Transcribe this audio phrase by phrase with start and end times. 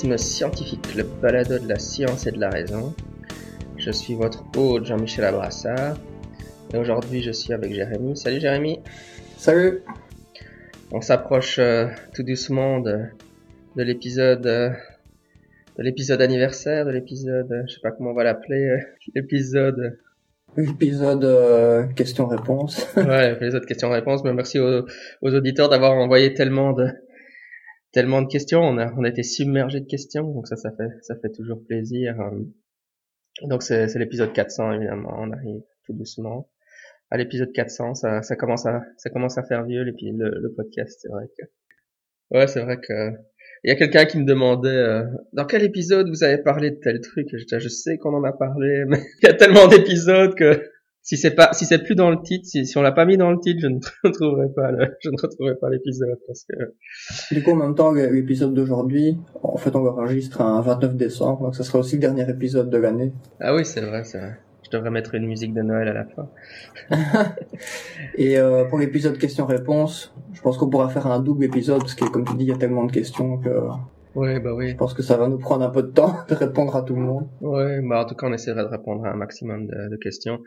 [0.00, 2.94] Scientifique, le balado de la science et de la raison.
[3.76, 5.98] Je suis votre hôte Jean-Michel Abrassard.
[6.72, 8.16] Et aujourd'hui, je suis avec Jérémy.
[8.16, 8.80] Salut Jérémy.
[9.36, 9.82] Salut.
[10.90, 13.00] On s'approche euh, tout doucement de,
[13.76, 14.70] de l'épisode euh,
[15.76, 18.78] de l'épisode anniversaire, de l'épisode, euh, je sais pas comment on va l'appeler,
[19.14, 19.98] l'épisode
[20.56, 22.86] L'épisode euh, questions-réponses.
[22.96, 24.24] ouais, autres questions-réponses.
[24.24, 24.86] Mais merci aux,
[25.22, 26.88] aux auditeurs d'avoir envoyé tellement de
[27.92, 28.60] tellement de questions.
[28.60, 31.64] On a on a été submergé de questions, donc ça ça fait ça fait toujours
[31.64, 32.20] plaisir.
[32.20, 32.40] Euh.
[33.42, 35.14] Donc c'est l'épisode 400 évidemment.
[35.18, 36.50] On arrive tout doucement
[37.10, 37.94] à l'épisode 400.
[37.94, 41.00] Ça ça commence à ça commence à faire vieux le, le podcast.
[41.02, 41.44] C'est vrai que
[42.36, 43.12] ouais c'est vrai que
[43.62, 46.76] il y a quelqu'un qui me demandait euh, dans quel épisode vous avez parlé de
[46.76, 47.28] tel truc?
[47.32, 50.62] Je, je sais qu'on en a parlé, mais il y a tellement d'épisodes que
[51.02, 53.16] si c'est pas, si c'est plus dans le titre, si, si on l'a pas mis
[53.16, 57.34] dans le titre, je ne retrouverai pas le, je ne retrouverai pas l'épisode parce que
[57.34, 61.54] Du coup, en même temps, l'épisode d'aujourd'hui, en fait, on l'enregistre un 29 décembre, donc
[61.54, 63.12] ça sera aussi le dernier épisode de l'année.
[63.40, 64.38] ah oui c'est vrai, c'est vrai.
[64.62, 66.28] Je devrais mettre une musique de Noël à la fin.
[68.16, 72.04] Et euh, pour l'épisode questions-réponses, je pense qu'on pourra faire un double épisode, parce que
[72.04, 73.48] comme tu dis, il y a tellement de questions que
[74.14, 74.70] Oui bah oui.
[74.70, 76.94] je pense que ça va nous prendre un peu de temps de répondre à tout
[76.94, 77.26] le monde.
[77.40, 80.38] Ouais, bah en tout cas on essaierait de répondre à un maximum de, de questions.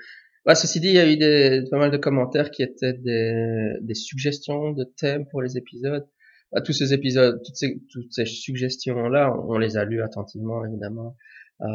[0.46, 3.74] Bah, ceci dit, il y a eu des, pas mal de commentaires qui étaient des,
[3.82, 6.06] des suggestions de thèmes pour les épisodes.
[6.52, 11.16] Bah, tous ces épisodes, toutes ces, toutes ces suggestions-là, on, les a lues attentivement, évidemment.
[11.62, 11.66] Euh,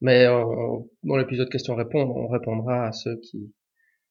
[0.00, 3.52] mais on- dans l'épisode questions-réponses, on répondra à ceux qui,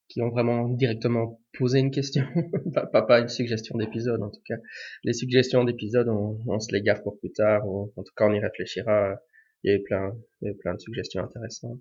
[0.09, 2.23] qui ont vraiment directement posé une question,
[2.93, 4.57] pas, pas une suggestion d'épisode en tout cas.
[5.03, 8.27] Les suggestions d'épisode, on, on se les garde pour plus tard, ou en tout cas
[8.27, 9.17] on y réfléchira.
[9.63, 10.11] Il y a eu plein,
[10.41, 11.79] il y a eu plein de suggestions intéressantes.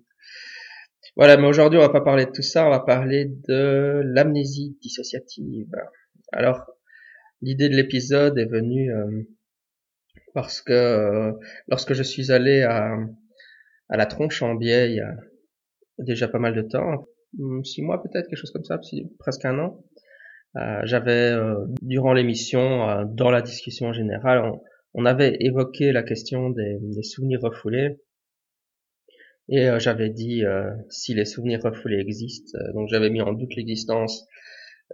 [1.17, 4.77] Voilà, mais aujourd'hui on va pas parler de tout ça, on va parler de l'amnésie
[4.81, 5.75] dissociative.
[6.31, 6.65] Alors,
[7.41, 9.23] l'idée de l'épisode est venue euh,
[10.33, 11.33] parce que euh,
[11.67, 12.95] lorsque je suis allé à,
[13.89, 15.13] la tronche en biais il y a
[15.97, 18.79] déjà pas mal de temps, hum, six mois peut-être, quelque chose comme ça,
[19.19, 19.83] presque un an,
[20.55, 21.35] euh, j'avais,
[21.81, 24.49] durant l'émission, dans la discussion générale,
[24.93, 27.99] on, avait évoqué la question des souvenirs refoulés.
[29.51, 32.57] Et euh, j'avais dit euh, si les souvenirs refoulés existent.
[32.57, 34.25] Euh, donc j'avais mis en doute l'existence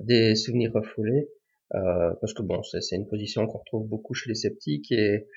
[0.01, 1.29] des souvenirs refoulés.
[1.75, 4.91] euh, parce que bon, c'est une position qu'on retrouve beaucoup chez les sceptiques.
[4.91, 5.27] Et,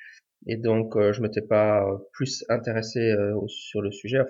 [0.47, 3.14] et donc euh, je m'étais pas plus intéressé
[3.48, 4.20] sur le sujet.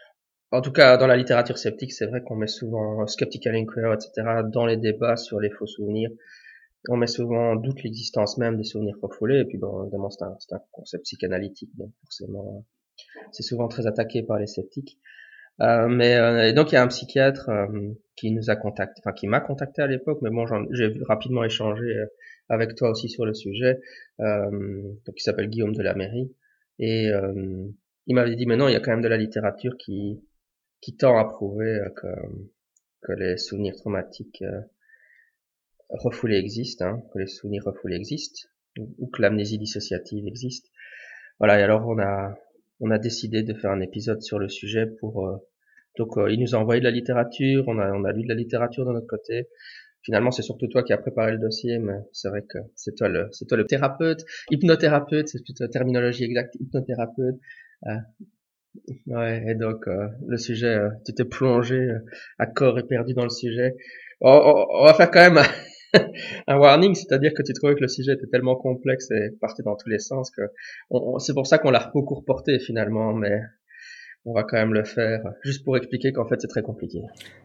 [0.53, 4.43] En tout cas, dans la littérature sceptique, c'est vrai qu'on met souvent Skeptical Inquirer, etc.,
[4.53, 6.11] dans les débats sur les faux souvenirs
[6.89, 10.25] on met souvent en doute l'existence même des souvenirs refoulés, et puis bon, évidemment, c'est
[10.25, 12.65] un, un concept psychanalytique, donc forcément,
[13.33, 14.99] c'est souvent très attaqué par les sceptiques.
[15.61, 19.03] Euh, mais euh, et donc il y a un psychiatre euh, qui nous a contacté,
[19.05, 21.85] enfin qui m'a contacté à l'époque, mais bon, j'ai rapidement échangé
[22.49, 23.81] avec toi aussi sur le sujet,
[24.19, 26.35] donc il s'appelle Guillaume de la Mairie,
[26.79, 27.11] et
[28.07, 31.17] il m'avait dit, mais non, il y a quand même de la littérature qui tend
[31.17, 31.79] à prouver
[33.03, 34.45] que les souvenirs traumatiques
[35.89, 40.71] refoulés existent, hein, que les souvenirs refoulés existent, ou ou que l'amnésie dissociative existe.
[41.39, 42.37] Voilà, et alors on a
[42.81, 45.37] on a décidé de faire un épisode sur le sujet pour euh,
[45.99, 48.29] donc euh, il nous a envoyé de la littérature, on a on a lu de
[48.29, 49.49] la littérature de notre côté.
[50.03, 53.09] Finalement, c'est surtout toi qui as préparé le dossier, mais c'est vrai que c'est toi
[53.09, 57.37] le c'est toi le thérapeute, hypnothérapeute, c'est plutôt la terminologie exacte, hypnothérapeute.
[57.87, 57.95] Euh,
[59.07, 61.89] ouais, et donc euh, le sujet, euh, tu t'es plongé
[62.39, 63.75] à corps éperdu dans le sujet.
[64.21, 65.43] On- on va faire quand même
[66.47, 69.77] un warning, c'est-à-dire que tu trouvais que le sujet était tellement complexe et partait dans
[69.77, 70.43] tous les sens que
[71.19, 73.41] c'est pour ça qu'on l'a beaucoup reporté finalement, mais
[74.27, 77.01] on va quand même le faire juste pour expliquer qu'en fait c'est très compliqué.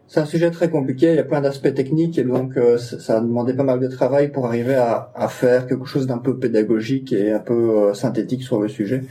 [0.06, 3.18] C'est un sujet très compliqué, il y a plein d'aspects techniques, et donc euh, ça
[3.18, 6.38] a demandé pas mal de travail pour arriver à, à faire quelque chose d'un peu
[6.38, 9.02] pédagogique et un peu euh, synthétique sur le sujet.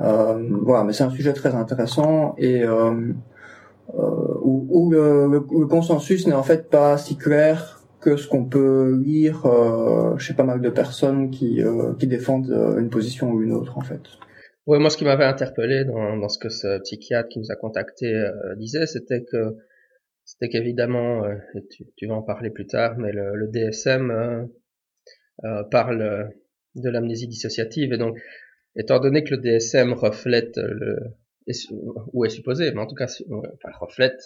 [0.00, 3.12] Euh, voilà, mais c'est un sujet très intéressant et euh,
[3.94, 8.48] euh, où, où le- le consensus n'est en fait pas si clair que ce qu'on
[8.48, 13.30] peut lire euh, chez pas mal de personnes qui, euh, qui défendent euh, une position
[13.30, 14.02] ou une autre en fait.
[14.66, 17.56] Ouais, moi ce qui m'avait interpellé dans, dans ce que ce psychiatre qui nous a
[17.56, 18.12] contacté
[18.58, 19.56] disait, c'était que
[20.24, 24.46] c'était qu'évidemment, et tu, tu vas en parler plus tard, mais le, le DSM
[25.70, 26.30] parle
[26.74, 28.18] de l'amnésie dissociative et donc
[28.76, 30.98] étant donné que le DSM reflète le
[32.12, 34.20] ou est supposé, mais en tout cas enfin, reflète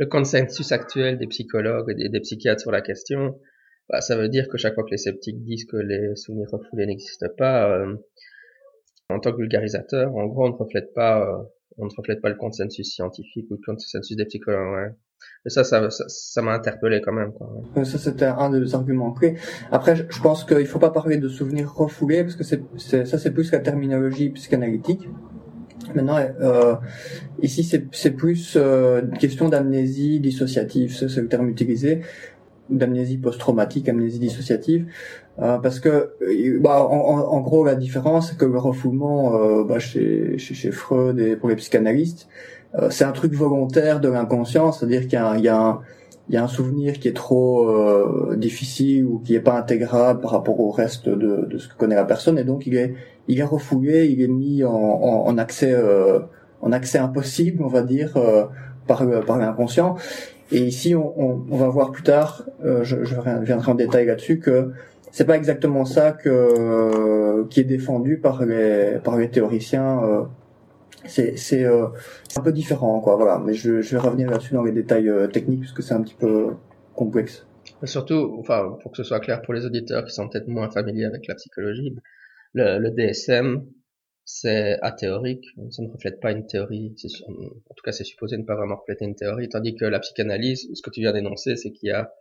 [0.00, 3.38] le consensus actuel des psychologues et des, psychiatres sur la question,
[3.90, 6.86] bah, ça veut dire que chaque fois que les sceptiques disent que les souvenirs refoulés
[6.86, 7.94] n'existent pas, euh,
[9.10, 11.42] en tant que vulgarisateur, en gros, on ne reflète pas, euh,
[11.76, 14.94] on ne reflète pas le consensus scientifique ou le consensus des psychologues.
[15.44, 17.32] Et ça, ça, m'a interpellé quand même.
[17.32, 17.84] Quoi.
[17.84, 19.34] Ça, c'était un des arguments clés.
[19.70, 23.52] Après, je, pense qu'il faut pas parler de souvenirs refoulés parce que ça, c'est plus
[23.52, 25.06] la terminologie psychanalytique.
[25.94, 26.74] Maintenant, euh,
[27.42, 32.02] ici, c'est plus euh, une question d'amnésie dissociative, c'est le terme utilisé,
[32.70, 34.86] d'amnésie post-traumatique, amnésie dissociative,
[35.40, 39.64] euh, parce que, euh, bah, en, en, gros, la différence, c'est que le refoulement euh,
[39.64, 42.28] bah, chez, chez, chez, Freud et pour les psychanalystes,
[42.76, 45.80] euh, c'est un truc volontaire de l'inconscient, c'est-à-dire qu'il y a, il y, a un,
[46.30, 47.68] il y a un souvenir qui est trop
[48.36, 51.96] difficile ou qui est pas intégrable par rapport au reste de, de, ce que connaît
[51.96, 52.94] la personne, et donc il est,
[53.26, 55.74] il est refoulé, il est mis en, en, en accès,
[56.62, 58.16] en accès impossible, on va dire,
[58.86, 59.96] par, par l'inconscient.
[60.52, 64.06] Et ici, on, on, on, va voir plus tard, euh, je, je, reviendrai en détail
[64.06, 64.72] là-dessus, que
[65.12, 70.28] c'est pas exactement ça que qui est défendu par les par les théoriciens.
[71.04, 71.88] Euh, c'est c'est euh,
[72.36, 73.16] un peu différent, quoi.
[73.16, 73.38] Voilà.
[73.38, 76.02] Mais je, je vais revenir là-dessus dans les détails euh, techniques parce que c'est un
[76.02, 76.54] petit peu
[76.94, 77.46] complexe.
[77.84, 81.06] surtout, enfin, pour que ce soit clair pour les auditeurs qui sont peut-être moins familiers
[81.06, 81.96] avec la psychologie,
[82.54, 83.64] le, le DSM,
[84.24, 86.94] c'est athéorique, ça ne reflète pas une théorie,
[87.28, 90.68] en tout cas c'est supposé ne pas vraiment refléter une théorie, tandis que la psychanalyse,
[90.72, 92.12] ce que tu viens d'énoncer, c'est qu'il y a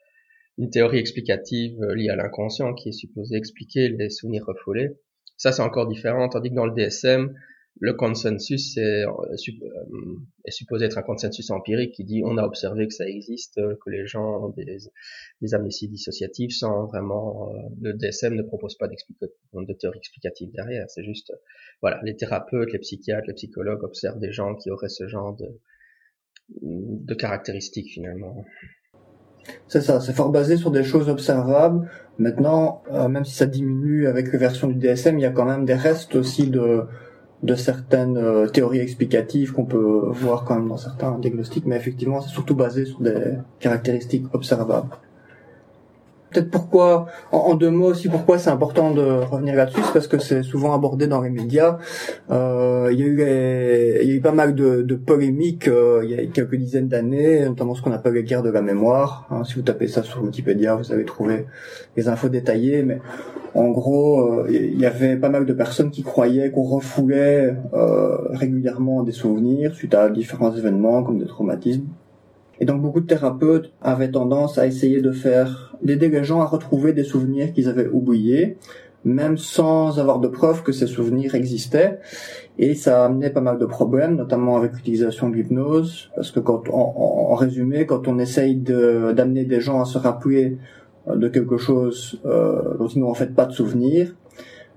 [0.57, 4.89] une théorie explicative euh, liée à l'inconscient qui est supposée expliquer les souvenirs refoulés.
[5.37, 7.33] Ça c'est encore différent, tandis que dans le DSM,
[7.79, 12.43] le consensus est, euh, euh, est, supposé être un consensus empirique qui dit on a
[12.43, 14.77] observé que ça existe, que les gens ont des,
[15.41, 20.89] des amnésies dissociatives sans vraiment le DSM ne propose pas de théorie explicative derrière.
[20.89, 21.33] C'est juste
[21.81, 25.47] voilà les thérapeutes, les psychiatres, les psychologues observent des gens qui auraient ce genre de
[26.61, 28.43] de caractéristiques finalement.
[29.67, 31.89] C'est ça, c'est fort basé sur des choses observables.
[32.17, 35.65] Maintenant, même si ça diminue avec les versions du DSM, il y a quand même
[35.65, 36.85] des restes aussi de
[37.43, 42.21] de certaines euh, théories explicatives qu'on peut voir quand même dans certains diagnostics, mais effectivement,
[42.21, 44.89] c'est surtout basé sur des caractéristiques observables.
[46.31, 50.19] Peut-être pourquoi, en, deux mots aussi, pourquoi c'est important de revenir là-dessus, c'est parce que
[50.19, 51.79] c'est souvent abordé dans les médias.
[52.29, 53.19] Euh, il, y a eu
[54.07, 57.45] y a eu pas mal de, de polémiques euh, il y a quelques dizaines d'années,
[57.45, 59.27] notamment ce qu'on appelle les guerres de la mémoire.
[59.31, 61.45] Hein, si vous tapez ça sur Wikipédia, vous allez trouver
[61.97, 62.99] les infos détaillées, mais
[63.55, 68.17] en gros, euh, il y avait pas mal de personnes qui croyaient qu'on refoulait euh,
[68.29, 71.87] régulièrement des souvenirs suite à différents événements comme des traumatismes.
[72.59, 76.45] Et donc beaucoup de thérapeutes avaient tendance à essayer de faire, d'aider les gens à
[76.45, 78.57] retrouver des souvenirs qu'ils avaient oubliés,
[79.05, 81.99] même sans avoir de preuves que ces souvenirs existaient.
[82.57, 86.41] Et ça a amené pas mal de problèmes, notamment avec l'utilisation de l'hypnose, parce que
[86.41, 90.57] quand, en, résumé, quand on essaye d'amener des gens à se rappeler
[91.07, 94.13] euh, de quelque chose euh, dont ils n'ont en fait pas de souvenir,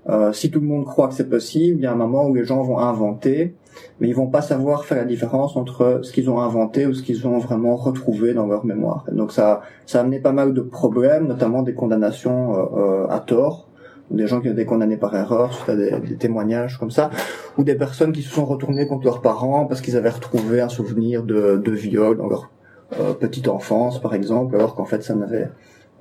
[0.09, 2.33] euh, si tout le monde croit que c'est possible, il y a un moment où
[2.33, 3.55] les gens vont inventer,
[3.99, 7.01] mais ils vont pas savoir faire la différence entre ce qu'ils ont inventé ou ce
[7.01, 9.05] qu'ils ont vraiment retrouvé dans leur mémoire.
[9.11, 13.69] donc ça, ça a amené pas mal de problèmes, notamment des condamnations euh, à tort,
[14.11, 17.09] des gens qui ont été condamnés par erreur suite à des, des, témoignages comme ça,
[17.57, 20.69] ou des personnes qui se sont retournées contre leurs parents parce qu'ils avaient retrouvé un
[20.69, 22.51] souvenir de, de viol dans leur
[22.99, 25.49] euh, petite enfance, par exemple, alors qu'en fait ça n'avait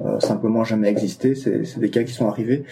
[0.05, 1.35] euh, simplement jamais existé.
[1.35, 2.65] C'est des cas qui sont arrivés.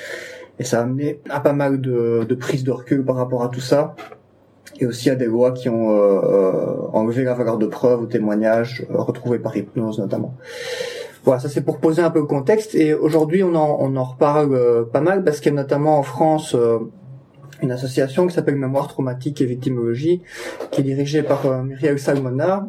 [0.61, 3.49] Et ça a amené à pas mal de, de prises de recul par rapport à
[3.49, 3.97] tout ça
[4.79, 8.07] et aussi à des lois qui ont euh, euh enlevé la valeur de preuve aux
[8.07, 10.35] témoignages euh, retrouvés par hypnose notamment.
[11.25, 12.75] Voilà, ça c'est pour poser un peu le contexte.
[12.75, 15.99] Et aujourd'hui, on en, on en reparle euh, pas mal parce qu'il y a notamment
[15.99, 16.55] en France
[17.63, 20.21] une association qui s'appelle Mémoire traumatique et victimologie,
[20.71, 22.67] qui est dirigée par Muriel Salmona,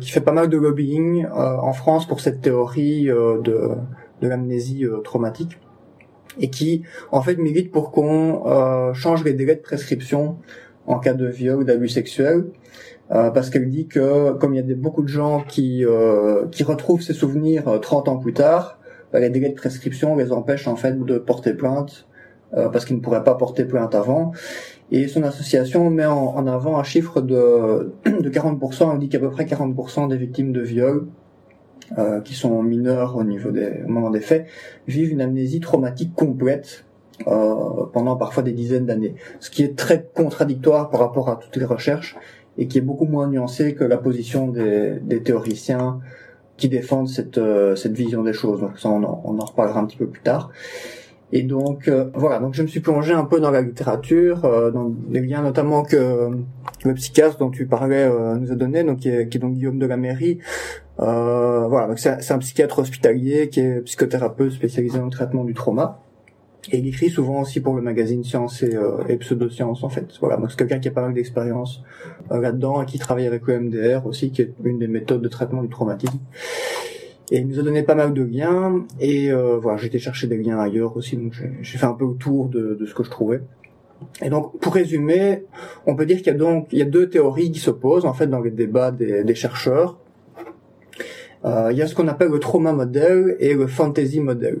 [0.00, 3.70] qui fait pas mal de lobbying en France pour cette théorie de,
[4.22, 5.58] de l'amnésie traumatique
[6.40, 10.36] et qui en fait milite pour qu'on euh, change les délais de prescription
[10.86, 12.46] en cas de viol ou d'abus sexuels.
[13.10, 16.46] Euh, parce qu'elle dit que comme il y a des, beaucoup de gens qui euh,
[16.50, 18.78] qui retrouvent ces souvenirs 30 ans plus tard,
[19.12, 22.06] bah, les délais de prescription les empêchent en fait de porter plainte
[22.50, 24.32] parce qu'ils ne pourraient pas porter plainte avant.
[24.90, 29.18] Et son association met en, en avant un chiffre de, de 40%, elle dit qu'à
[29.18, 31.08] peu près 40% des victimes de viol
[31.96, 34.46] euh, qui sont mineurs au niveau des au moment des faits,
[34.86, 36.84] vivent une amnésie traumatique complète
[37.26, 41.56] euh, pendant parfois des dizaines d'années, ce qui est très contradictoire par rapport à toutes
[41.56, 42.16] les recherches
[42.58, 46.00] et qui est beaucoup moins nuancé que la position des, des théoriciens
[46.56, 48.60] qui défendent cette, euh, cette vision des choses.
[48.60, 50.50] Donc ça, on en, on en reparlera un petit peu plus tard.
[51.30, 54.70] Et donc euh, voilà, donc je me suis plongé un peu dans la littérature, euh,
[54.70, 56.30] dans les liens notamment que
[56.84, 59.54] le psychiatre dont tu parlais euh, nous a donné, donc qui est, qui est, donc
[59.54, 60.38] Guillaume de la Mairie.
[60.98, 66.00] Voilà, donc c'est un psychiatre hospitalier qui est psychothérapeute spécialisé dans le traitement du trauma.
[66.70, 70.06] Et il écrit souvent aussi pour le magazine Science et, euh, et Pseudosciences en fait.
[70.20, 71.82] Voilà, donc c'est quelqu'un qui a pas mal d'expérience
[72.30, 75.28] euh, là-dedans et qui travaille avec le MDR aussi, qui est une des méthodes de
[75.28, 76.18] traitement du traumatisme.
[77.30, 80.36] Et il nous a donné pas mal de liens et euh, voilà, été chercher des
[80.36, 83.10] liens ailleurs aussi, donc j'ai fait un peu le tour de, de ce que je
[83.10, 83.40] trouvais.
[84.22, 85.44] Et donc, pour résumer,
[85.86, 88.12] on peut dire qu'il y a donc il y a deux théories qui s'opposent en
[88.12, 89.98] fait dans les débats des, des chercheurs.
[91.44, 94.60] Euh, il y a ce qu'on appelle le trauma model et le fantasy model.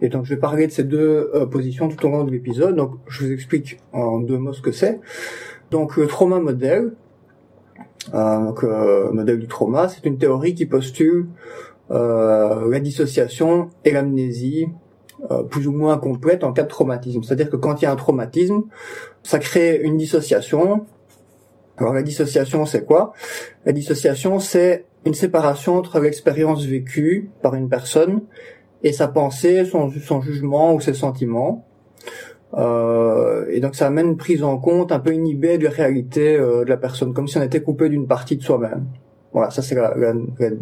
[0.00, 2.76] Et donc, je vais parler de ces deux euh, positions tout au long de l'épisode.
[2.76, 5.00] Donc, je vous explique en deux mots ce que c'est.
[5.70, 6.92] Donc, le trauma model,
[8.14, 11.26] euh, donc euh, modèle du trauma, c'est une théorie qui postule
[11.88, 14.66] la dissociation et l'amnésie
[15.50, 17.22] plus ou moins complète en cas de traumatisme.
[17.22, 18.62] C'est-à-dire que quand il y a un traumatisme,
[19.22, 20.84] ça crée une dissociation.
[21.76, 23.12] Alors la dissociation, c'est quoi?
[23.64, 28.22] La dissociation, c'est une séparation entre l'expérience vécue par une personne
[28.82, 29.88] et sa pensée, son,
[30.20, 31.64] jugement ou ses sentiments.
[32.54, 36.36] Euh, et donc ça amène une prise en compte un peu inhibée de la réalité
[36.36, 38.86] euh, de la personne, comme si on était coupé d'une partie de soi-même.
[39.32, 39.92] Voilà, ça c'est la,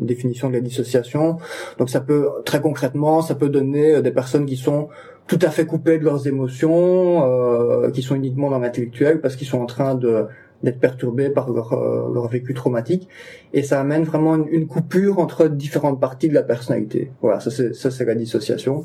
[0.01, 1.37] définition de la dissociation.
[1.79, 4.89] Donc ça peut très concrètement, ça peut donner euh, des personnes qui sont
[5.27, 9.47] tout à fait coupées de leurs émotions, euh, qui sont uniquement dans l'intellectuel parce qu'ils
[9.47, 10.27] sont en train de
[10.65, 13.09] d'être perturbés par leur, euh, leur, vécu traumatique
[13.53, 17.13] et ça amène vraiment une, coupure entre différentes parties de la personnalité.
[17.23, 18.85] Voilà, ça c'est la dissociation.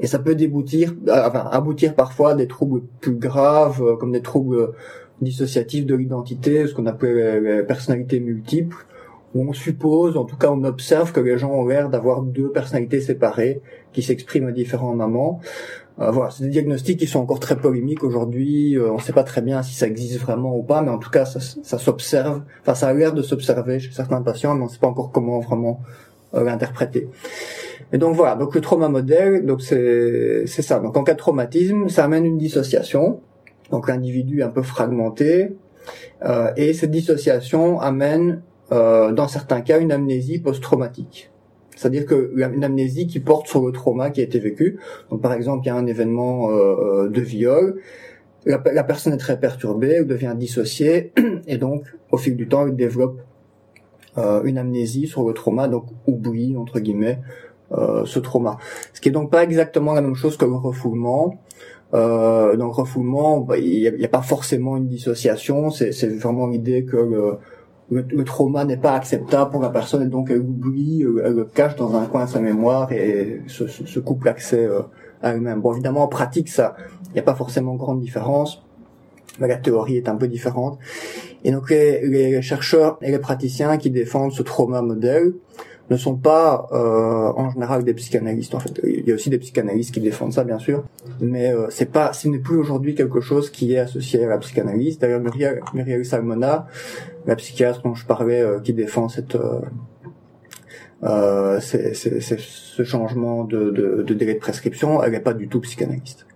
[0.00, 4.12] Et ça peut déboutir, euh, enfin aboutir parfois à des troubles plus graves euh, comme
[4.12, 4.72] des troubles
[5.20, 8.86] dissociatif de l'identité, ce qu'on appelle les personnalités multiples,
[9.34, 12.50] où on suppose, en tout cas on observe que les gens ont l'air d'avoir deux
[12.52, 13.60] personnalités séparées
[13.92, 15.40] qui s'expriment à différents moments.
[16.00, 18.76] Euh, voilà, c'est des diagnostics qui sont encore très polémiques aujourd'hui.
[18.76, 20.98] Euh, on ne sait pas très bien si ça existe vraiment ou pas, mais en
[20.98, 22.42] tout cas ça, ça s'observe.
[22.62, 25.10] Enfin, ça a l'air de s'observer chez certains patients, mais on ne sait pas encore
[25.10, 25.80] comment vraiment
[26.34, 27.08] euh, l'interpréter.
[27.92, 30.78] Et donc voilà, donc le trauma modèle, donc c'est c'est ça.
[30.78, 33.20] Donc en cas de traumatisme, ça amène une dissociation
[33.70, 35.56] donc l'individu un peu fragmenté,
[36.24, 41.30] euh, et cette dissociation amène, euh, dans certains cas, une amnésie post-traumatique.
[41.78, 44.80] C'est-à-dire que une amnésie qui porte sur le trauma qui a été vécu.
[45.10, 47.80] Donc par exemple, il y a un événement euh, euh de viol,
[48.44, 51.12] la, personne est très perturbée, elle devient dissociée,
[51.46, 53.20] et donc au fil du temps, elle développe
[54.16, 57.20] euh, une amnésie sur le trauma, donc oublie entre guillemets
[58.06, 58.56] ce trauma.
[58.94, 61.38] Ce qui est donc pas exactement la même chose que le refoulement.
[61.94, 66.84] Euh, donc refoulement, bah, il n'y a, a, pas forcément une dissociation, c'est vraiment l'idée
[66.84, 67.38] que le,
[67.90, 71.44] le, le trauma n'est pas acceptable pour la personne et donc elle oublie, elle le
[71.44, 74.82] cache dans un coin de sa mémoire et se, se, se coupe l'accès euh,
[75.22, 75.60] à elle-même.
[75.60, 76.76] Bon, évidemment, en pratique, ça,
[77.06, 78.62] il n'y a pas forcément grande différence,
[79.40, 80.78] mais la théorie est un peu différente.
[81.44, 85.32] Et donc les, les chercheurs et les praticiens qui défendent ce trauma modèle
[85.90, 88.54] ne sont pas euh, en général des psychanalystes.
[88.54, 90.84] En fait, il y a aussi des psychanalystes qui défendent ça, bien sûr,
[91.20, 94.38] mais euh, c'est pas, ce n'est plus aujourd'hui quelque chose qui est associé à la
[94.38, 94.98] psychanalyse.
[94.98, 96.66] D'ailleurs, Muriel, Muriel Salmona,
[97.26, 99.60] la psychiatre dont je parlais, euh, qui défend cette euh,
[101.04, 105.60] euh, c'est, ce changement de, de, de, délai de prescription, elle n'est pas du tout
[105.60, 106.26] psychanalyste.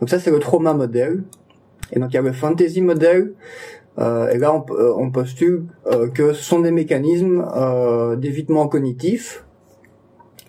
[0.00, 1.22] Donc ça, c'est le trauma modèle.
[1.92, 3.32] Et donc il y a le fantasy modèle,
[3.98, 7.44] et là, on, euh, on postule euh, que ce sont des mécanismes
[8.16, 9.44] d'évitement cognitif,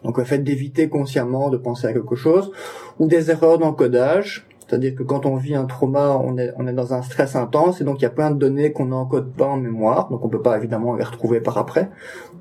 [0.03, 2.51] donc le fait d'éviter consciemment de penser à quelque chose,
[2.99, 6.73] ou des erreurs d'encodage, c'est-à-dire que quand on vit un trauma, on est, on est
[6.73, 9.47] dans un stress intense, et donc il y a plein de données qu'on n'encode pas
[9.47, 11.89] en mémoire, donc on peut pas évidemment les retrouver par après,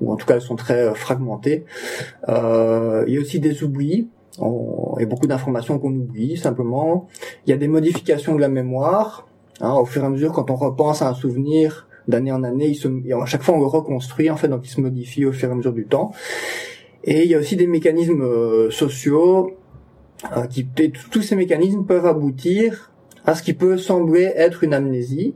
[0.00, 1.64] ou en tout cas elles sont très fragmentées.
[2.28, 7.08] Euh, il y a aussi des oublis, on, et beaucoup d'informations qu'on oublie simplement.
[7.46, 9.26] Il y a des modifications de la mémoire,
[9.60, 12.68] Hein, au fur et à mesure, quand on repense à un souvenir d'année en année,
[12.68, 15.32] il se, à chaque fois on le reconstruit en fait, donc il se modifie au
[15.32, 16.12] fur et à mesure du temps.
[17.04, 19.52] Et il y a aussi des mécanismes euh, sociaux
[20.36, 20.66] euh, qui,
[21.10, 22.90] tous ces mécanismes peuvent aboutir
[23.26, 25.34] à ce qui peut sembler être une amnésie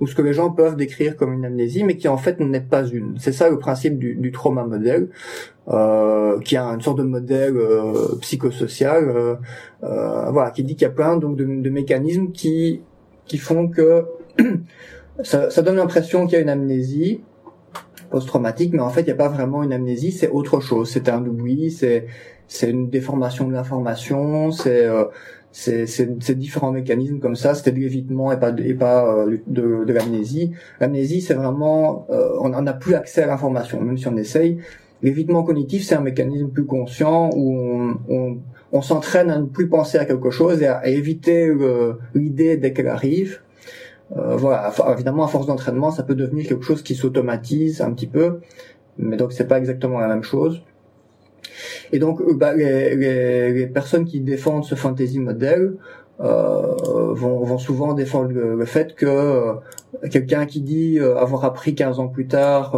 [0.00, 2.60] ou ce que les gens peuvent décrire comme une amnésie, mais qui en fait n'est
[2.62, 3.16] pas une.
[3.18, 5.10] C'est ça le principe du, trauma modèle,
[5.68, 7.54] euh, qui a une sorte de modèle
[8.22, 9.38] psychosocial,
[9.82, 12.80] voilà, qui dit qu'il y a plein donc de mécanismes qui
[13.30, 14.06] qui font que
[15.22, 17.20] ça, ça donne l'impression qu'il y a une amnésie
[18.10, 20.90] post-traumatique, mais en fait, il n'y a pas vraiment une amnésie, c'est autre chose.
[20.90, 22.08] C'est un oubli, c'est
[22.48, 25.04] c'est une déformation de l'information, c'est euh,
[25.52, 27.54] c'est différents mécanismes comme ça.
[27.54, 30.50] C'était de l'évitement et pas de, et pas euh, de, de l'amnésie.
[30.80, 34.58] L'amnésie, c'est vraiment euh, on n'a plus accès à l'information, même si on essaye.
[35.02, 38.38] L'évitement cognitif, c'est un mécanisme plus conscient où on, on
[38.72, 41.52] on s'entraîne à ne plus penser à quelque chose et à, éviter
[42.14, 43.40] l'idée dès qu'elle arrive.
[44.16, 48.08] Euh, voilà, évidemment, à force d'entraînement, ça peut devenir quelque chose qui s'automatise un petit
[48.08, 48.40] peu,
[48.98, 50.62] mais donc c'est pas exactement la même chose.
[51.92, 55.74] Et donc, bah, les, personnes qui défendent ce fantasy modèle
[56.20, 59.54] euh, vont, souvent défendre le, fait que euh,
[60.10, 62.76] quelqu'un qui dit euh, avoir appris 15 ans plus tard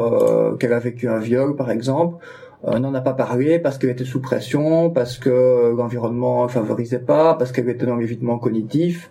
[0.59, 2.17] qu'elle a vécu un viol, par exemple,
[2.64, 7.35] n'en a pas parlé parce qu'elle était sous pression, parce que l'environnement ne favorisait pas,
[7.35, 9.11] parce qu'elle était dans l'évitement cognitif,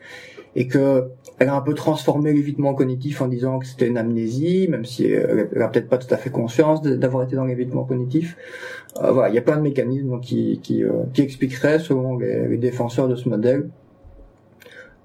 [0.56, 4.68] et que elle a un peu transformé l'évitement cognitif en disant que c'était une amnésie,
[4.70, 8.38] même si elle n'a peut-être pas tout à fait conscience d'avoir été dans l'évitement cognitif.
[9.02, 13.08] Euh, voilà, il y a plein de mécanismes qui, qui, qui expliqueraient, selon les, défenseurs
[13.08, 13.70] de ce modèle,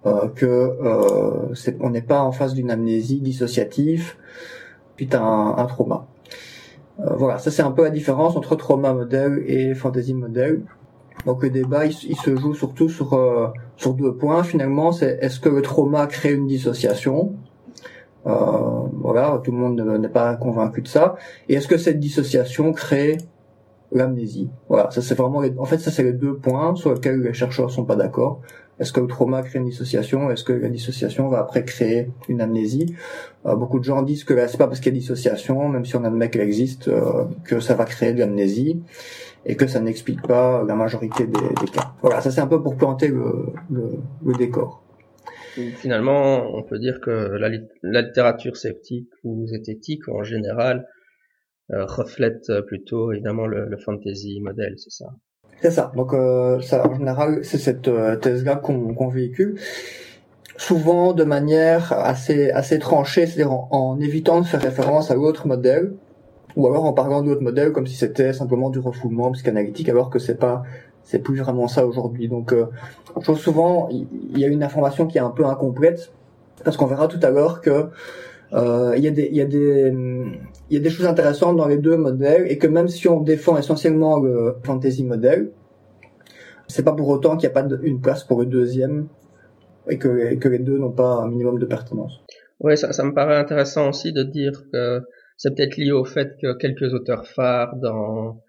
[0.04, 4.14] euh, que euh, on n'est pas en face d'une amnésie dissociative
[4.96, 6.06] suite à un, trauma.
[7.00, 10.62] Euh, voilà, ça c'est un peu la différence entre trauma modèle et fantasy modèle.
[11.26, 13.18] Donc le débat il, se joue surtout sur
[13.76, 14.92] sur deux points finalement.
[14.92, 17.34] C'est est-ce que le trauma crée une dissociation?
[18.26, 21.16] Euh, Voilà, tout le monde n'est pas convaincu de ça.
[21.48, 23.18] Et est-ce que cette dissociation crée
[23.92, 24.50] l'amnésie?
[24.68, 27.70] Voilà, ça c'est vraiment en fait ça c'est les deux points sur lesquels les chercheurs
[27.70, 28.40] sont pas d'accord.
[28.78, 30.30] Est-ce que le trauma crée une dissociation?
[30.30, 32.94] Est-ce que la dissociation va après créer une amnésie?
[33.46, 35.96] Euh, Beaucoup de gens disent que c'est pas parce qu'il y a dissociation, même si
[35.96, 38.82] on admet qu'elle existe, euh, que ça va créer de l'amnésie
[39.46, 41.94] et que ça n'explique pas la majorité des, cas.
[42.02, 43.92] Voilà, ça c'est un peu pour planter le, le,
[44.24, 44.82] le, décor.
[45.76, 47.48] Finalement, on peut dire que la,
[47.82, 50.86] la littérature sceptique ou zététique en général
[51.70, 55.06] euh, reflète plutôt évidemment le, le fantasy modèle, c'est ça?
[55.62, 55.92] C'est ça.
[55.96, 59.58] Donc euh, ça, en général, c'est cette euh, thèse-là qu'on véhicule,
[60.56, 65.92] souvent de manière assez assez tranchée, c'est-à-dire en, évitant de faire référence à l'autre modèle,
[66.56, 70.18] ou alors en parlant d'autres modèles comme si c'était simplement du refoulement psychanalytique, alors que
[70.18, 70.62] c'est pas
[71.06, 72.28] c'est plus vraiment ça aujourd'hui.
[72.28, 72.66] Donc, euh,
[73.16, 76.10] je trouve souvent il y, a une information qui est un peu incomplète
[76.64, 77.90] parce qu'on verra tout à l'heure que
[78.52, 79.92] il y a des il y a des
[80.70, 83.20] il y a des choses intéressantes dans les deux modèles et que même si on
[83.20, 85.50] défend essentiellement le fantasy modèle,
[86.68, 89.08] c'est pas pour autant qu'il n'y a pas une place pour le deuxième
[89.88, 92.20] et que, les deux n'ont pas un minimum de pertinence.
[92.58, 95.02] Oui, ça, ça me paraît intéressant aussi de dire que
[95.36, 98.42] c'est peut-être lié au fait que quelques auteurs phares dans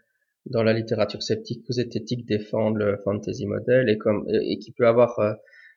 [0.45, 4.87] dans la littérature sceptique ou zététique défendent le fantasy modèle et comme et, qui peut
[4.87, 5.33] avoir euh,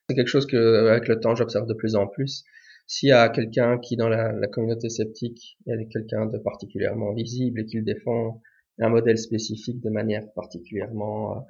[0.08, 2.44] c'est quelque chose que avec le temps j'observe de plus en plus
[2.90, 7.64] s'il y a quelqu'un qui dans la, communauté sceptique est quelqu'un de particulièrement visible et
[7.64, 8.42] qu'il défend
[8.80, 11.40] un modèle spécifique de manière particulièrement euh,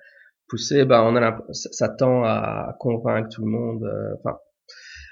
[0.48, 3.84] poussée, bah on a ça tend à convaincre tout le monde.
[3.84, 4.38] Euh, enfin,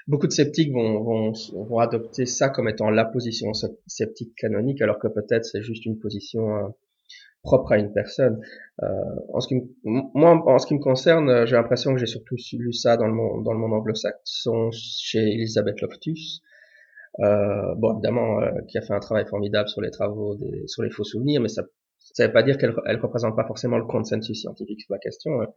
[0.07, 1.33] beaucoup de sceptiques vont, vont,
[1.67, 3.51] vont adopter ça comme étant la position
[3.87, 6.67] sceptique canonique, alors que peut-être c'est juste une position euh,
[7.43, 8.39] propre à une personne.
[8.83, 8.87] Euh,
[9.33, 12.35] en ce qui moi, en ce qui me concerne, euh, j'ai l'impression que j'ai surtout
[12.53, 16.41] lu ça dans le monde, dans le monde anglo-saxon chez Elizabeth Loftus.
[17.19, 20.83] Euh, bon, évidemment, euh, qui a fait un travail formidable sur les travaux des, sur
[20.83, 21.63] les faux souvenirs, mais ça,
[21.97, 25.41] ça veut pas dire qu'elle elle représente pas forcément le consensus scientifique sur la question.
[25.41, 25.47] Hein.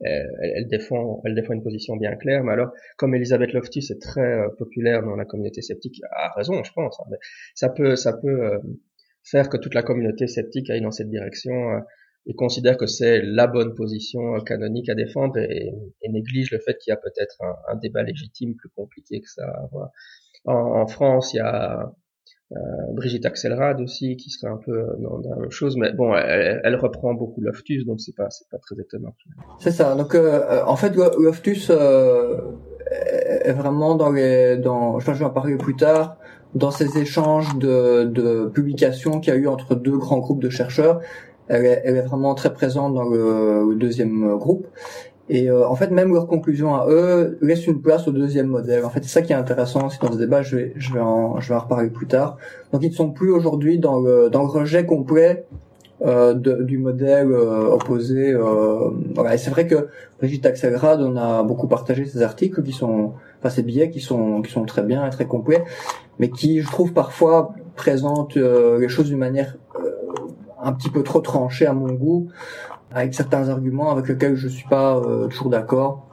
[0.00, 0.26] Elle,
[0.56, 4.46] elle, défend, elle défend une position bien claire, mais alors, comme Elizabeth Loftus est très
[4.58, 7.18] populaire dans la communauté sceptique, a raison, je pense, hein, mais
[7.54, 8.58] ça peut, ça peut
[9.24, 11.80] faire que toute la communauté sceptique aille dans cette direction euh,
[12.26, 15.72] et considère que c'est la bonne position euh, canonique à défendre et,
[16.08, 19.70] néglige le fait qu'il y a peut-être un, débat légitime plus compliqué que ça.
[20.44, 21.90] En, France, il y a
[22.52, 22.56] euh,
[22.92, 27.14] Brigitte Axelrad aussi qui serait un peu dans, la même chose, mais bon, elle, reprend
[27.14, 29.14] beaucoup Loftus, donc c'est pas c'est pas très étonnant.
[29.58, 29.94] C'est ça.
[29.94, 34.98] Donc en fait, Loftus est vraiment dans les dans.
[34.98, 36.18] Je vais en parler plus tard
[36.54, 40.50] dans ces échanges de, de publications qu'il y a eu entre deux grands groupes de
[40.50, 41.00] chercheurs,
[41.48, 44.66] elle est, elle est vraiment très présente dans le, deuxième groupe.
[45.28, 48.84] Et euh, en fait, même leurs conclusions à eux laissent une place au deuxième modèle.
[48.84, 50.42] En fait, c'est ça qui est intéressant aussi dans ce débat.
[50.42, 52.36] Je vais, je vais en, je vais en reparler plus tard.
[52.72, 55.46] Donc, ils ne sont plus aujourd'hui dans le, dans le rejet complet
[56.04, 58.32] euh, de, du modèle euh, opposé.
[58.32, 58.90] Euh.
[59.32, 59.88] Et c'est vrai que
[60.18, 64.42] Brigitte Axelrad, on a beaucoup partagé ces articles qui sont, enfin ces billets qui sont,
[64.42, 65.62] qui sont très bien et très complets
[66.18, 69.90] mais qui, je trouve, parfois présente euh, les choses d'une manière euh,
[70.60, 72.28] un petit peu trop tranchée à mon goût,
[72.92, 76.06] avec certains arguments avec lesquels je suis pas toujours d'accord.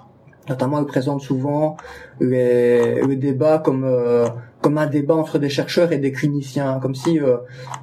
[0.48, 1.78] Notamment, elle présente souvent
[2.20, 3.86] les, le débat comme
[4.62, 7.20] comme un débat entre des chercheurs et des cliniciens, comme si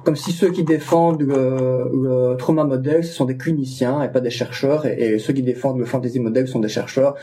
[0.03, 4.19] comme si ceux qui défendent le, le, trauma modèle ce sont des cliniciens et pas
[4.21, 7.15] des chercheurs, et, et ceux qui défendent le fantasy modèle sont des chercheurs.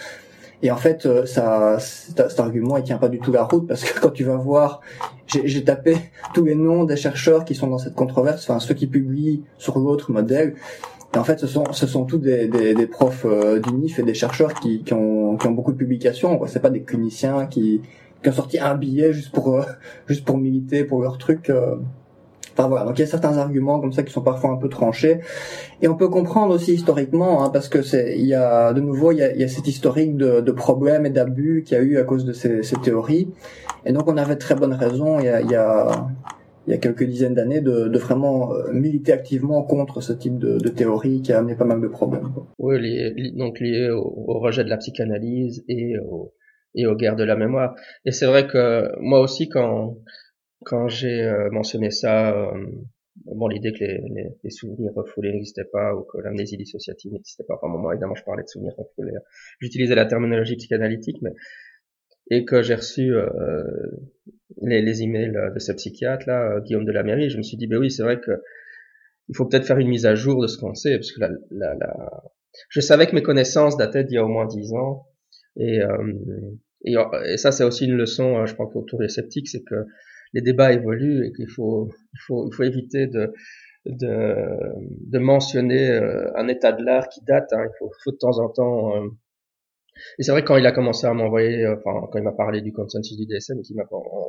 [0.64, 3.84] Et en fait, euh, ça, cet argument, il tient pas du tout la route parce
[3.84, 4.80] que quand tu vas voir,
[5.26, 5.98] j'ai tapé
[6.32, 9.78] tous les noms des chercheurs qui sont dans cette controverse, enfin ceux qui publient sur
[9.78, 10.54] l'autre modèle.
[11.14, 14.02] Et en fait, ce sont, ce sont tous des, des, des profs euh, d'UNIF et
[14.02, 16.40] des chercheurs qui, qui, ont, qui ont beaucoup de publications.
[16.46, 17.82] C'est pas des cliniciens qui,
[18.24, 19.62] qui ont sorti un billet juste pour, euh,
[20.08, 21.52] juste pour militer pour leur truc.
[22.56, 24.68] Enfin voilà, donc il y a certains arguments comme ça qui sont parfois un peu
[24.68, 25.20] tranchés,
[25.82, 29.10] et on peut comprendre aussi historiquement, hein, parce que c'est, il y a de nouveau,
[29.10, 31.80] il y a, il y a cet historique de, de problèmes et d'abus qu'il y
[31.80, 33.28] a eu à cause de ces, ces, théories,
[33.84, 36.06] et donc on avait très bonne raison il y a, il y a,
[36.68, 40.38] il y a quelques dizaines d'années de, de, vraiment euh, militer activement contre ce type
[40.38, 42.30] de, de, théorie qui a amené pas mal de problèmes.
[42.58, 46.32] Oui, lié, donc lié au, au, rejet de la psychanalyse et, au,
[46.74, 47.74] et aux guerres de la mémoire.
[48.04, 49.98] Et c'est vrai que moi aussi, quand
[50.64, 52.66] quand j'ai euh, mentionné ça, euh,
[53.26, 57.44] bon, l'idée que les, les, les, souvenirs refoulés n'existaient pas ou que l'amnésie dissociative n'existait
[57.44, 57.54] pas.
[57.60, 59.12] Enfin, moi, évidemment, je parlais de souvenirs refoulés.
[59.60, 61.32] J'utilisais la terminologie psychanalytique, mais
[62.30, 63.28] et que j'ai reçu euh,
[64.62, 67.66] les, les emails de ce psychiatre là, Guillaume de la Mairie, je me suis dit,
[67.66, 68.42] ben oui, c'est vrai que
[69.28, 71.30] il faut peut-être faire une mise à jour de ce qu'on sait, parce que la,
[71.50, 72.22] la, la...
[72.68, 75.06] je savais que mes connaissances dataient d'il y a au moins dix ans,
[75.56, 76.12] et, euh,
[76.84, 76.94] et,
[77.26, 79.86] et, ça c'est aussi une leçon, je pense, autour des sceptiques, c'est que
[80.32, 83.32] les débats évoluent et qu'il faut, il faut, il faut éviter de,
[83.86, 84.34] de,
[85.10, 87.52] de mentionner euh, un état de l'art qui date.
[87.52, 87.64] Hein.
[87.64, 88.96] Il faut, faut, de temps en temps.
[88.96, 89.08] Euh...
[90.18, 92.60] Et c'est vrai quand il a commencé à m'envoyer, euh, enfin quand il m'a parlé
[92.62, 93.84] du consensus du DSM et qu'il m'a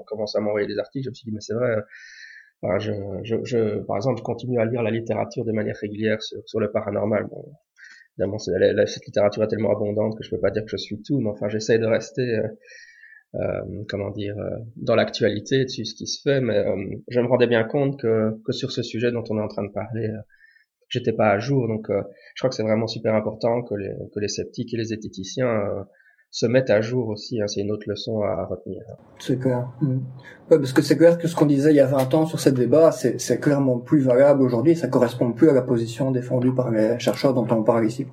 [0.05, 1.77] commencé à m'envoyer des articles, je me suis dit mais c'est vrai.
[2.79, 6.39] Je, je, je, par exemple, je continue à lire la littérature de manière régulière sur,
[6.45, 7.27] sur le paranormal.
[8.17, 11.19] Évidemment, cette littérature est tellement abondante que je peux pas dire que je suis tout,
[11.19, 12.47] mais enfin, j'essaye de rester euh,
[13.35, 16.75] euh, comment dire, euh, dans l'actualité dessus ce qui se fait, mais euh,
[17.09, 19.65] je me rendais bien compte que, que sur ce sujet dont on est en train
[19.65, 20.09] de parler,
[20.87, 21.67] j'étais pas à jour.
[21.67, 24.85] Donc, je crois que c'est vraiment super important que les, que les sceptiques et les
[24.85, 25.85] zététiciens
[26.35, 27.41] se mettent à jour aussi.
[27.41, 28.81] Hein, c'est une autre leçon à, retenir.
[29.19, 29.69] C'est clair.
[29.81, 29.99] Mm.
[30.49, 32.51] parce que c'est clair que ce qu'on disait il y a 20 ans sur ces
[32.51, 34.75] débats, c'est clairement plus valable aujourd'hui.
[34.75, 38.05] Ça correspond plus à la position défendue par les chercheurs dont on parle ici.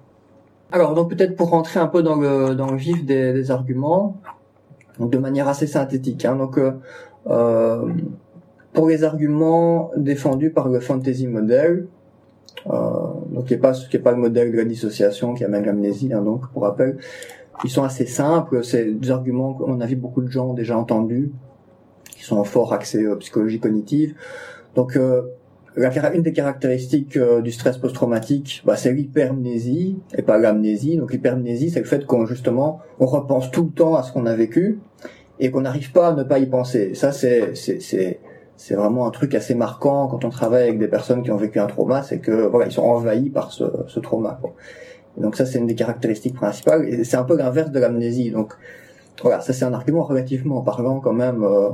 [0.71, 4.17] Alors, donc peut-être pour rentrer un peu dans le, dans le vif des, des arguments,
[5.01, 6.25] donc de manière assez synthétique.
[6.25, 6.37] Hein.
[6.37, 6.71] Donc, euh,
[7.27, 7.89] euh,
[8.73, 11.89] pour les arguments défendus par le fantasy model,
[12.71, 12.73] euh,
[13.33, 13.73] donc qui est pas
[14.05, 16.99] pas le modèle de la dissociation qui amène l'amnésie, hein, donc pour rappel,
[17.65, 18.65] ils sont assez simples.
[18.65, 21.33] C'est des arguments qu'on a vu beaucoup de gens ont déjà entendus,
[22.11, 24.15] qui sont fort axés euh, psychologie cognitive.
[24.75, 25.23] Donc euh,
[25.77, 30.97] une des caractéristiques euh, du stress post-traumatique, bah, c'est l'hypermnésie et pas l'amnésie.
[30.97, 34.27] Donc l'hypermnésie, c'est le fait qu'on justement on repense tout le temps à ce qu'on
[34.27, 34.81] a vécu
[35.41, 36.95] et qu'on n'arrive pas à ne pas y penser.
[36.95, 38.21] Ça, c'est c'est
[38.57, 41.59] c'est vraiment un truc assez marquant quand on travaille avec des personnes qui ont vécu
[41.59, 44.41] un trauma, c'est que voilà, ils sont envahis par ce, ce trauma.
[45.19, 48.31] Donc ça, c'est une des caractéristiques principales c'est un peu l'inverse de l'amnésie.
[48.31, 48.55] Donc
[49.23, 51.43] voilà, ça c'est un argument relativement parlant quand même.
[51.43, 51.71] Euh,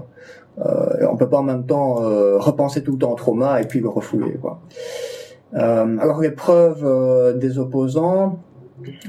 [0.58, 3.64] euh, on peut pas en même temps euh, repenser tout le temps au trauma et
[3.64, 4.34] puis le refouler.
[4.40, 4.60] Quoi.
[5.54, 8.40] Euh, alors les preuves euh, des opposants,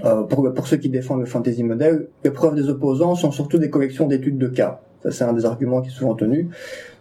[0.06, 3.58] euh, pour, pour ceux qui défendent le fantasy model, les preuves des opposants sont surtout
[3.58, 4.82] des collections d'études de cas.
[5.04, 6.50] Ça c'est un des arguments qui est souvent tenu,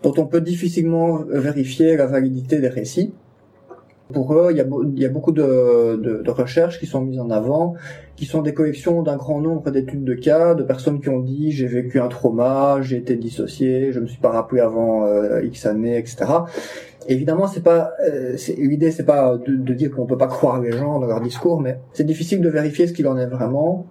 [0.03, 3.13] dont on peut difficilement vérifier la validité des récits.
[4.13, 7.75] Pour eux, il y a, beaucoup de, de, de, recherches qui sont mises en avant,
[8.17, 11.53] qui sont des collections d'un grand nombre d'études de cas, de personnes qui ont dit
[11.53, 15.67] j'ai vécu un trauma, j'ai été dissocié, je me suis pas rappelé avant euh, X
[15.67, 16.25] années, etc.
[17.07, 20.73] évidemment, c'est pas euh, l'idée, c'est pas de, de dire qu'on peut pas croire les
[20.73, 23.87] gens dans leur discours, mais c'est difficile de vérifier ce qu'il en est vraiment.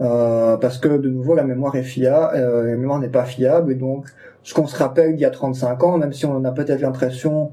[0.00, 3.70] Euh, parce que de nouveau la mémoire est fiable, euh, la mémoire n'est pas fiable
[3.70, 4.06] et donc
[4.42, 7.52] ce qu'on se rappelle d'il y a 35 ans, même si on a peut-être l'impression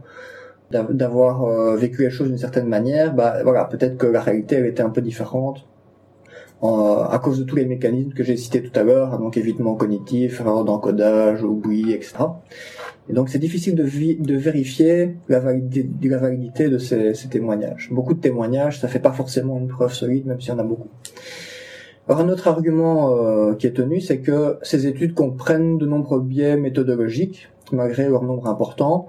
[0.71, 4.65] d'avoir euh, vécu les choses d'une certaine manière, bah voilà, peut-être que la réalité elle
[4.65, 5.67] était un peu différente
[6.63, 9.75] euh, à cause de tous les mécanismes que j'ai cités tout à l'heure, donc évitement
[9.75, 12.15] cognitif, erreur d'encodage, oubli, etc.
[13.09, 17.89] Et donc c'est difficile de, vérifier la validité, la validité de ces, ces, témoignages.
[17.91, 20.63] Beaucoup de témoignages, ça fait pas forcément une preuve solide, même s'il y en a
[20.63, 20.89] beaucoup.
[22.07, 26.19] Alors un autre argument euh, qui est tenu, c'est que ces études comprennent de nombreux
[26.19, 29.07] biais méthodologiques, malgré leur nombre important.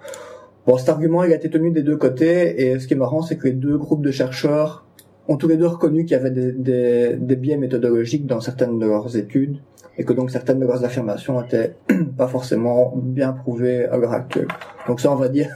[0.67, 3.23] Bon, cet argument, il a été tenu des deux côtés, et ce qui est marrant,
[3.23, 4.87] c'est que les deux groupes de chercheurs
[5.27, 8.79] ont tous les deux reconnu qu'il y avait des, des, des, biais méthodologiques dans certaines
[8.79, 9.57] de leurs études,
[9.99, 11.75] et que donc certaines de leurs affirmations étaient
[12.17, 14.47] pas forcément bien prouvées à l'heure actuelle.
[14.87, 15.49] Donc ça, on va dire,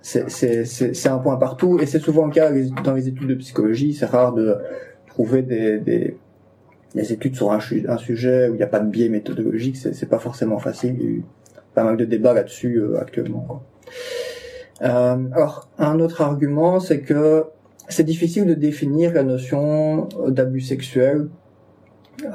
[0.00, 2.50] c'est un point partout, et c'est souvent le cas
[2.84, 4.56] dans les études de psychologie, c'est rare de
[5.08, 6.16] trouver des, des,
[6.94, 10.08] des études sur un, un, sujet où il n'y a pas de biais méthodologique, c'est
[10.08, 11.24] pas forcément facile, il y a eu
[11.74, 13.40] pas mal de débats là-dessus euh, actuellement.
[13.40, 13.62] Quoi.
[14.82, 17.44] Euh, alors, un autre argument, c'est que
[17.88, 21.28] c'est difficile de définir la notion d'abus sexuel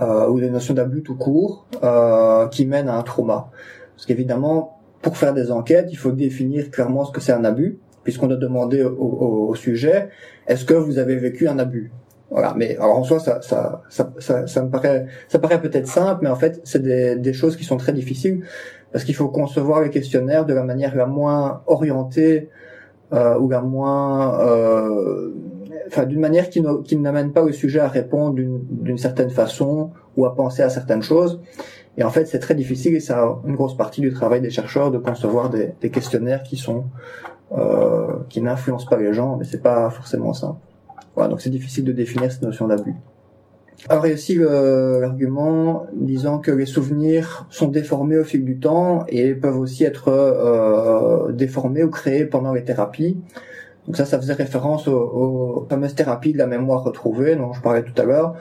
[0.02, 3.50] euh, ou des notions d'abus tout court euh, qui mènent à un trauma.
[3.96, 7.80] Parce qu'évidemment, pour faire des enquêtes, il faut définir clairement ce que c'est un abus,
[8.04, 10.10] puisqu'on doit demander au, au, au sujet
[10.48, 11.92] est-ce que vous avez vécu un abus?
[12.30, 15.88] Voilà, mais alors en soi, ça, ça, ça, ça, ça me paraît, ça paraît peut-être
[15.88, 18.44] simple, mais en fait, c'est des, des choses qui sont très difficiles
[18.92, 22.50] parce qu'il faut concevoir les questionnaires de la manière la moins orientée
[23.14, 25.34] euh, ou la moins, euh,
[26.08, 26.62] d'une manière qui,
[26.98, 31.40] n'amène pas le sujet à répondre d'une certaine façon ou à penser à certaines choses.
[31.98, 34.92] Et en fait, c'est très difficile et c'est une grosse partie du travail des chercheurs
[34.92, 36.86] de concevoir des, des questionnaires qui sont
[37.54, 40.60] euh, qui n'influencent pas les gens, mais c'est pas forcément simple.
[41.16, 42.94] Voilà, donc c'est difficile de définir cette notion d'abus.
[43.90, 49.60] A aussi l'argument disant que les souvenirs sont déformés au fil du temps et peuvent
[49.60, 53.18] aussi être euh, déformés ou créés pendant les thérapies.
[53.86, 57.84] Donc ça, ça faisait référence aux, fameuses thérapies de la mémoire retrouvée dont je parlais
[57.84, 58.34] tout à l'heure.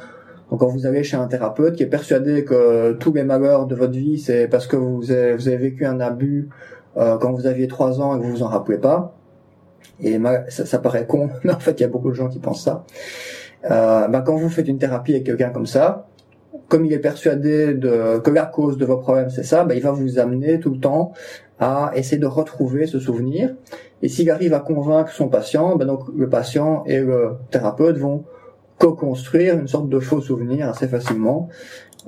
[0.51, 3.75] Donc quand vous allez chez un thérapeute qui est persuadé que tous les malheurs de
[3.75, 6.49] votre vie, c'est parce que vous avez, vous avez vécu un abus
[6.97, 9.15] euh, quand vous aviez trois ans et que vous vous en rappelez pas.
[10.01, 10.19] Et
[10.49, 12.65] ça, ça paraît con, mais en fait, il y a beaucoup de gens qui pensent
[12.65, 12.85] ça
[13.71, 16.09] euh, ben, quand vous faites une thérapie avec quelqu'un comme ça,
[16.69, 19.93] comme il est persuadé que la cause de vos problèmes c'est ça, ben, il va
[19.93, 21.13] vous amener tout le temps
[21.59, 23.55] à essayer de retrouver ce souvenir.
[24.03, 28.25] Et s'il arrive à convaincre son patient, ben donc le patient et le thérapeute vont
[28.79, 31.49] co-construire une sorte de faux souvenir assez facilement,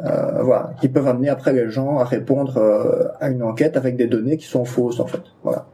[0.01, 3.97] euh, voilà, qui peuvent amener après les gens à répondre euh, à une enquête avec
[3.97, 5.23] des données qui sont fausses en fait.
[5.43, 5.67] Voilà.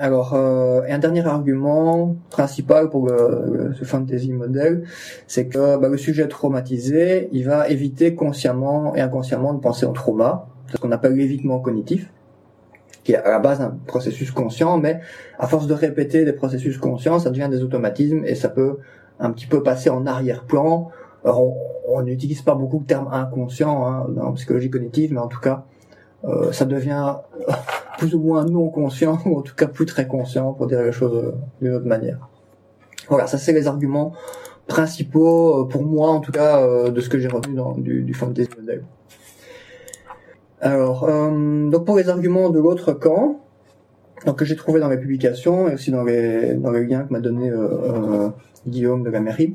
[0.00, 4.84] Alors, euh, et un dernier argument principal pour le, ce fantasy model,
[5.26, 9.92] c'est que bah, le sujet traumatisé, il va éviter consciemment et inconsciemment de penser au
[9.92, 12.12] trauma, ce qu'on appelle l'évitement cognitif,
[13.02, 15.00] qui est à la base un processus conscient, mais
[15.36, 18.78] à force de répéter des processus conscients, ça devient des automatismes et ça peut
[19.18, 20.90] un petit peu passer en arrière-plan.
[21.24, 21.54] Alors,
[21.88, 25.64] on n'utilise pas beaucoup le terme inconscient hein, dans psychologie cognitive, mais en tout cas,
[26.24, 27.16] euh, ça devient
[27.98, 30.92] plus ou moins non conscient, ou en tout cas plus très conscient pour dire les
[30.92, 32.28] choses euh, d'une autre manière.
[33.08, 34.12] Voilà, ça c'est les arguments
[34.66, 38.02] principaux, euh, pour moi en tout cas, euh, de ce que j'ai retenu dans, du,
[38.02, 38.48] du fantasy.
[40.60, 43.40] Alors, donc pour les arguments de l'autre camp,
[44.26, 47.12] donc que j'ai trouvé dans les publications et aussi dans les dans les liens que
[47.12, 47.52] m'a donné
[48.66, 49.54] Guillaume de la mairie.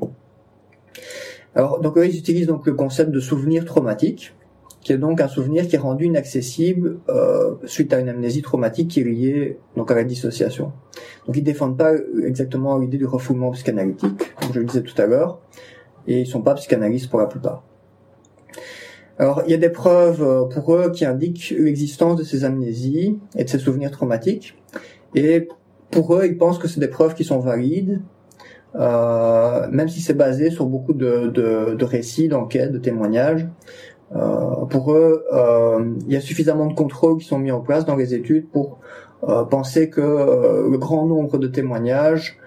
[1.54, 4.34] Alors, donc eux, ils utilisent donc le concept de souvenir traumatique
[4.84, 8.88] qui est donc un souvenir qui est rendu inaccessible euh, suite à une amnésie traumatique
[8.88, 10.72] qui est liée donc à la dissociation.
[11.26, 11.92] Donc ils défendent pas
[12.22, 15.40] exactement l'idée du refoulement psychanalytique, comme je le disais tout à l'heure,
[16.06, 17.64] et ils sont pas psychanalystes pour la plupart.
[19.18, 23.18] Alors il y a des preuves euh, pour eux qui indiquent l'existence de ces amnésies
[23.36, 24.54] et de ces souvenirs traumatiques,
[25.14, 25.48] et
[25.90, 28.02] pour eux ils pensent que c'est des preuves qui sont valides,
[28.74, 33.46] euh, même si c'est basé sur beaucoup de, de, de récits, d'enquêtes, de témoignages,
[34.14, 37.84] euh, pour eux, euh, il y a suffisamment de contrôles qui sont mis en place
[37.84, 38.78] dans les études pour
[39.28, 42.38] euh, penser que le grand nombre de témoignages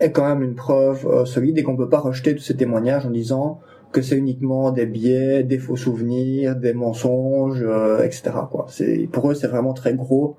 [0.00, 3.06] est quand même une preuve solide et qu'on ne peut pas rejeter tous ces témoignages
[3.06, 3.60] en disant
[3.92, 7.64] que c'est uniquement des biais, des faux souvenirs, des mensonges,
[8.04, 8.32] etc.
[8.50, 8.66] Quoi.
[9.10, 10.36] Pour eux c'est vraiment très gros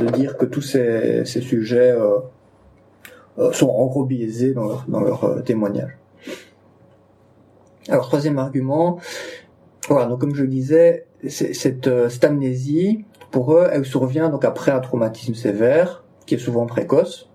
[0.00, 1.94] de dire que tous ces, ces sujets
[3.38, 5.96] euh, sont en gros biaisés dans leur, dans leur témoignage.
[7.88, 8.98] Alors troisième argument,
[9.88, 14.44] voilà, donc comme je le disais, cette, euh, cette amnésie, pour eux, elle survient donc
[14.44, 17.28] après un traumatisme sévère, qui est souvent précoce,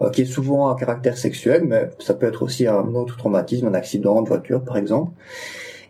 [0.00, 3.66] euh, qui est souvent à caractère sexuel, mais ça peut être aussi un autre traumatisme,
[3.66, 5.12] un accident de voiture par exemple.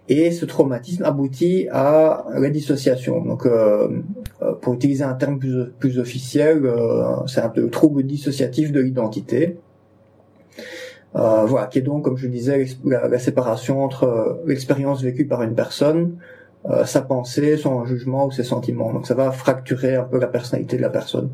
[0.08, 3.22] Et ce traumatisme aboutit à la dissociation.
[3.22, 3.88] Donc, euh,
[4.60, 6.62] pour utiliser un terme plus, plus officiel,
[7.26, 9.56] c'est un peu trouble dissociatif de l'identité.
[11.16, 15.42] Euh, voilà, qui est donc, comme je disais, la, séparation entre euh, l'expérience vécue par
[15.42, 16.16] une personne,
[16.68, 18.92] euh, sa pensée, son jugement ou ses sentiments.
[18.92, 21.30] Donc ça va fracturer un peu la personnalité de la personne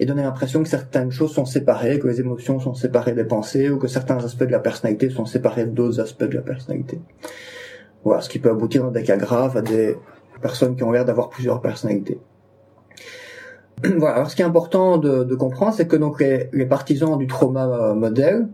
[0.00, 3.70] et donner l'impression que certaines choses sont séparées, que les émotions sont séparées des pensées
[3.70, 7.00] ou que certains aspects de la personnalité sont séparés d'autres aspects de la personnalité.
[8.02, 9.96] Voilà, ce qui peut aboutir dans des cas graves à des
[10.42, 12.18] personnes qui ont l'air d'avoir plusieurs personnalités.
[13.96, 14.16] voilà.
[14.16, 17.28] Alors, ce qui est important de, de comprendre, c'est que donc les, les, partisans du
[17.28, 18.48] trauma modèle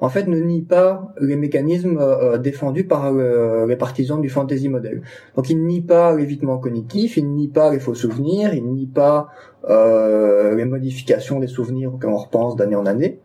[0.00, 4.68] en fait, ne nie pas les mécanismes euh, défendus par euh, les partisans du fantasy
[4.68, 5.02] model.
[5.36, 9.28] Donc, il nie pas l'évitement cognitif, il nie pas les faux souvenirs, il nie pas
[9.68, 13.20] euh, les modifications des souvenirs auxquels on repense d'année en année.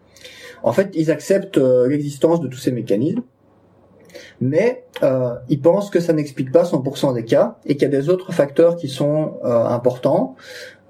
[0.63, 3.23] En fait, ils acceptent l'existence de tous ces mécanismes,
[4.39, 7.99] mais euh, ils pensent que ça n'explique pas 100% des cas et qu'il y a
[7.99, 10.35] des autres facteurs qui sont importants,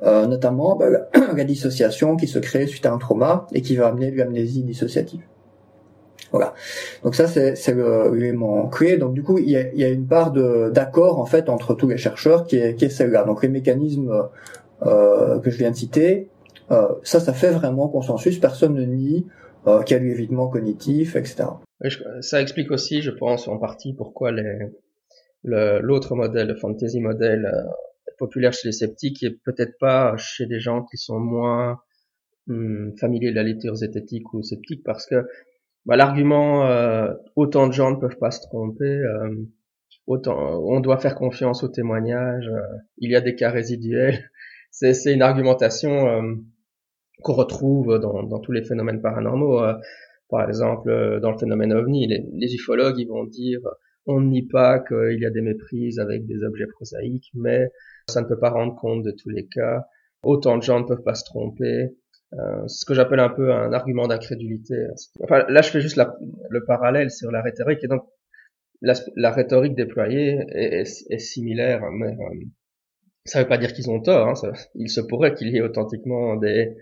[0.03, 0.87] notamment bah,
[1.35, 4.63] la dissociation qui se crée suite à un trauma et qui va amener de l'amnésie
[4.63, 5.21] dissociative.
[6.31, 6.53] Voilà.
[7.03, 7.55] Donc ça, c'est
[8.13, 8.97] l'élément clé.
[8.97, 11.87] Donc du coup, il y a, y a une part d'accord en fait entre tous
[11.87, 13.23] les chercheurs qui est, qui est celle-là.
[13.23, 14.29] Donc les mécanismes
[14.83, 16.29] euh, que je viens de citer,
[16.71, 18.39] euh, ça, ça fait vraiment consensus.
[18.39, 19.27] Personne ne nie
[19.67, 21.49] euh, qu'il y a l'évitement cognitif, etc.
[22.21, 24.31] ça explique aussi, je pense, en partie pourquoi
[25.43, 27.51] l'autre modèle, le fantasy modèle,
[28.17, 31.79] populaire chez les sceptiques et peut-être pas chez des gens qui sont moins
[32.49, 35.27] hum, familiers de la lecture zététique ou sceptique parce que
[35.85, 39.35] bah, l'argument euh, autant de gens ne peuvent pas se tromper, euh,
[40.07, 44.29] autant on doit faire confiance aux témoignages, euh, il y a des cas résiduels,
[44.71, 46.41] c'est une argumentation
[47.23, 49.61] qu'on retrouve dans, dans, tous les phénomènes paranormaux.
[50.29, 53.59] par exemple, dans le phénomène ovni, les, les ufologues ils vont dire
[54.05, 57.69] on ne nie pas qu'il y a des méprises avec des objets prosaïques, mais
[58.07, 59.85] ça ne peut pas rendre compte de tous les cas.
[60.23, 61.95] Autant de gens ne peuvent pas se tromper.
[62.33, 64.75] Euh, ce que j'appelle un peu un argument d'incrédulité.
[65.21, 65.99] Enfin, là, je fais juste
[66.49, 68.03] le parallèle sur la rhétorique, et donc
[68.81, 72.45] la, rhétorique déployée est, similaire, mais euh,
[73.25, 74.29] ça ne veut pas dire qu'ils ont tort.
[74.29, 76.73] Hein, il se pourrait qu'il y ait authentiquement des,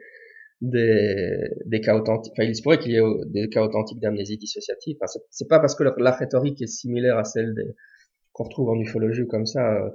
[0.62, 4.38] des, des cas authentiques, enfin, il se pourrait qu'il y ait des cas authentiques d'amnésie
[4.38, 4.98] dissociative.
[5.02, 7.56] Enfin, c'est pas parce que la, rhétorique est similaire à celle
[8.34, 9.90] qu'on retrouve en ufologie comme ça euh,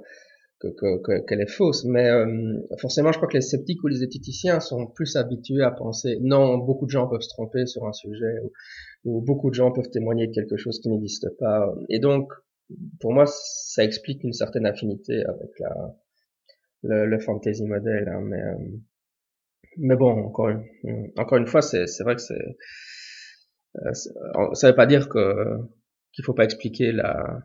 [0.59, 1.85] que, qu'elle est fausse.
[1.85, 5.71] Mais euh, forcément, je crois que les sceptiques ou les éthiticiens sont plus habitués à
[5.71, 8.39] penser non, beaucoup de gens peuvent se tromper sur un sujet
[9.03, 11.73] ou, beaucoup de gens peuvent témoigner de quelque chose qui n'existe pas.
[11.89, 12.31] Et donc,
[12.99, 15.95] pour moi, ça explique une certaine affinité avec la
[16.83, 18.07] le, le fantasy model.
[18.07, 18.77] Hein, mais euh,
[19.77, 22.57] mais bon, encore une, encore une fois, c'est, c'est vrai que c'est,
[23.85, 23.93] euh,
[24.53, 25.57] ça veut pas dire que
[26.13, 27.39] qu'il faut pas expliquer la,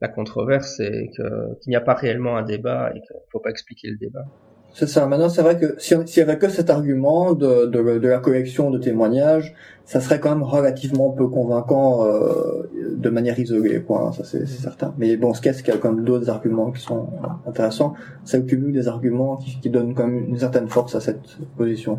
[0.00, 3.88] la controverse que, qu'il n'y a pas réellement un débat et qu'il faut pas expliquer
[3.88, 4.24] le débat.
[4.72, 5.06] C'est ça.
[5.06, 8.18] Maintenant, c'est vrai que s'il si y avait que cet argument de, de, de, la
[8.18, 14.08] collection de témoignages, ça serait quand même relativement peu convaincant euh, de manière isolée, quoi.
[14.08, 14.94] Hein, ça, c'est certain.
[14.96, 17.08] Mais bon, ce c'est qu'il y a quand même d'autres arguments qui sont
[17.46, 17.94] intéressants.
[18.24, 21.98] C'est le des arguments qui, qui donnent quand même une certaine force à cette position.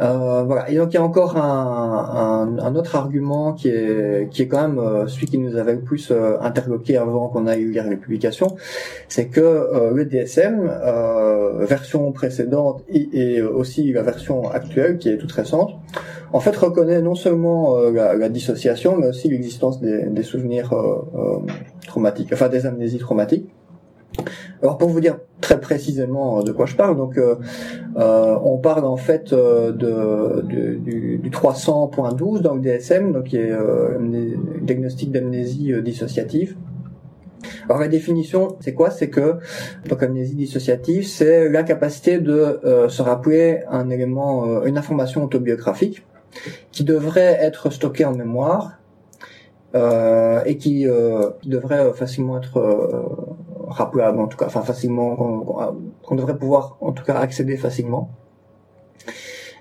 [0.00, 0.68] Euh, voilà.
[0.70, 4.48] Et donc il y a encore un, un, un, autre argument qui est qui est
[4.48, 7.88] quand même euh, celui qui nous avait le plus euh, interloqué avant qu'on aille lire
[7.88, 8.56] les publications,
[9.08, 10.70] c'est que le DSM
[11.60, 15.74] version précédente et, et, aussi la version actuelle qui est toute récente,
[16.32, 20.74] en fait reconnaît non seulement la, la, dissociation mais aussi l'existence des, des, souvenirs
[21.86, 23.48] traumatiques, enfin des amnésies traumatiques.
[24.62, 27.36] Alors pour vous dire très précisément de quoi je parle, donc euh,
[27.96, 33.36] euh on parle en fait euh, de, du, du 300.12 dans le DSM, donc qui
[33.36, 33.98] est euh,
[34.62, 36.56] diagnostic d'amnésie euh, dissociative.
[37.66, 38.90] Alors la définition, c'est quoi?
[38.90, 39.36] C'est que
[39.88, 46.06] donc amnésie dissociative, c'est l'incapacité de se rappeler un élément, une information autobiographique
[46.72, 48.78] qui devrait être stockée en mémoire
[49.74, 52.60] euh, et qui, euh, devrait facilement être
[53.74, 55.16] rappelable en tout cas, enfin facilement,
[56.02, 58.10] qu'on devrait pouvoir en tout cas accéder facilement.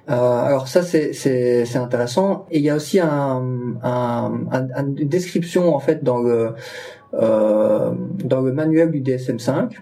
[0.09, 3.41] Euh, alors ça c'est intéressant et il y a aussi un,
[3.83, 6.55] un, un, une description en fait dans le
[7.13, 7.93] euh,
[8.25, 9.77] dans le manuel du DSM5.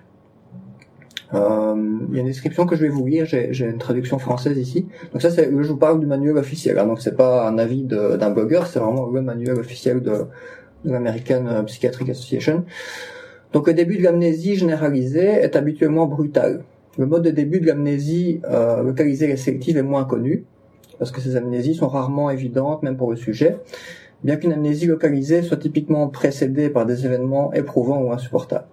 [1.33, 1.75] Euh,
[2.09, 3.25] il y a une description que je vais vous lire.
[3.25, 4.87] J'ai une traduction française ici.
[5.11, 6.77] Donc ça c'est je vous parle du manuel officiel.
[6.77, 6.85] Hein.
[6.85, 10.25] donc c'est pas un avis d'un blogueur, c'est vraiment le manuel officiel de
[10.85, 12.63] l'American Psychiatric Association.
[13.53, 16.63] Donc le début de l'amnésie généralisée est habituellement brutal.
[16.97, 20.45] Le mode de début de l'amnésie euh, localisée et sélective est moins connu,
[20.99, 23.57] parce que ces amnésies sont rarement évidentes, même pour le sujet,
[24.23, 28.67] bien qu'une amnésie localisée soit typiquement précédée par des événements éprouvants ou insupportables.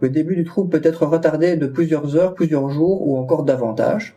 [0.00, 4.16] Le début du trouble peut être retardé de plusieurs heures, plusieurs jours ou encore davantage.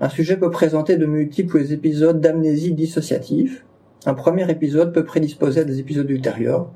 [0.00, 3.62] Un sujet peut présenter de multiples épisodes d'amnésie dissociative.
[4.06, 6.70] Un premier épisode peut prédisposer à des épisodes ultérieurs,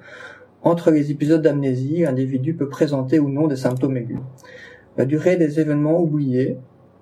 [0.64, 4.18] entre les épisodes d'amnésie, l'individu peut présenter ou non des symptômes aigus.
[4.96, 6.56] La durée des événements oubliés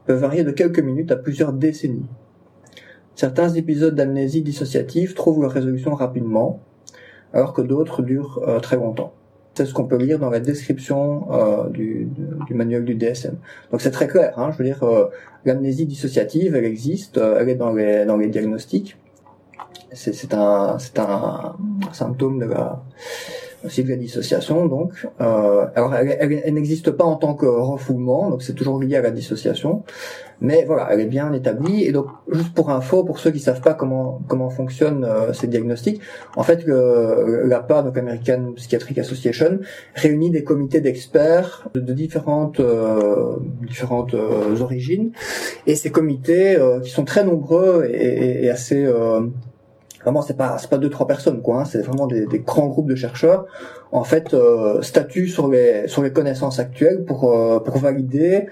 [0.07, 2.07] peut varier de quelques minutes à plusieurs décennies.
[3.14, 6.61] Certains épisodes d'amnésie dissociative trouvent leur résolution rapidement,
[7.33, 9.12] alors que d'autres durent euh, très longtemps.
[9.55, 12.09] C'est ce qu'on peut lire dans la description euh, du,
[12.51, 13.37] manuel du DSM.
[13.70, 14.37] Donc c'est très clair.
[14.38, 15.09] Hein, je veux dire, euh,
[15.44, 18.96] l'amnésie dissociative, elle existe, elle est dans les, diagnostics.
[19.93, 22.82] C'est un, un symptôme de la
[23.65, 25.07] aussi de la dissociation donc.
[25.21, 29.03] Euh, alors elle, elle, n'existe pas en tant que refoulement, donc c'est toujours lié à
[29.03, 29.83] la dissociation,
[30.41, 31.85] mais voilà, elle est bien établie.
[31.85, 35.47] Et donc juste pour info, pour ceux qui savent pas comment comment fonctionnent euh, ces
[35.47, 36.01] diagnostics,
[36.37, 39.61] en fait le, la part donc American Psychiatric Association
[39.95, 45.13] réunit des comités d'experts de, différentes euh, différentes euh, origines,
[45.67, 48.87] et ces comités euh, qui sont très nombreux et, et, et assez
[50.03, 52.68] vraiment c'est pas c'est pas deux trois personnes quoi hein, c'est vraiment des, des, grands
[52.68, 53.46] groupes de chercheurs
[53.90, 58.46] en fait euh, statuent sur les sur les connaissances actuelles pour euh, pour valider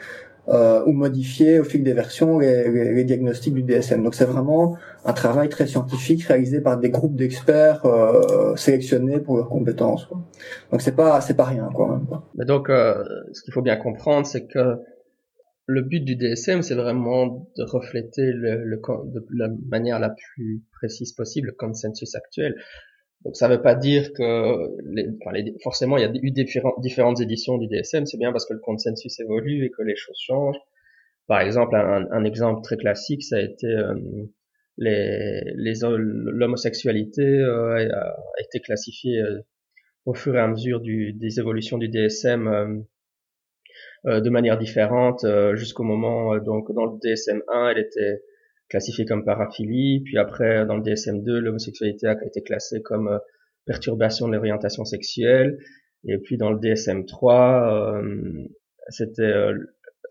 [0.49, 4.03] euh, ou modifier au fil des versions les, les, diagnostics du DSM.
[4.03, 9.37] Donc c'est vraiment un travail très scientifique réalisé par des groupes d'experts euh, sélectionnés pour
[9.37, 10.07] leurs compétences.
[10.07, 10.19] Quoi.
[10.73, 11.91] Donc c'est pas c'est pas rien quoi.
[11.91, 12.25] Même, quoi.
[12.35, 14.79] Mais donc euh, ce qu'il faut bien comprendre c'est que
[15.71, 20.63] le but du DSM c'est vraiment de refléter le, le, de la manière la plus
[20.73, 22.55] précise possible le consensus actuel.
[23.25, 24.23] Donc ça ne veut pas dire que
[24.93, 28.33] les, enfin, les, forcément il y a eu différentes, différentes éditions du DSM, c'est bien
[28.33, 30.61] parce que le consensus évolue et que les choses changent.
[31.27, 33.95] Par exemple, un, un exemple très classique, ça a été euh,
[34.81, 39.41] les, les l'homosexualité euh, a, été classifiée euh,
[40.07, 42.79] au fur et à mesure du, des évolutions du DSM euh,
[44.05, 48.23] de manière différente jusqu'au moment donc dans le DSM 1 elle était
[48.71, 53.19] classifié comme paraphilie, puis après dans le DSM-2, l'homosexualité a été classée comme euh,
[53.67, 55.59] perturbation de l'orientation sexuelle,
[56.05, 58.49] et puis dans le DSM-3, euh,
[58.89, 59.59] c'était euh,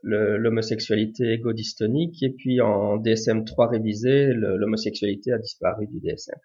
[0.03, 6.35] l'homosexualité égodystonique, et puis en DSM-3 révisé, l'homosexualité a disparu du DSM.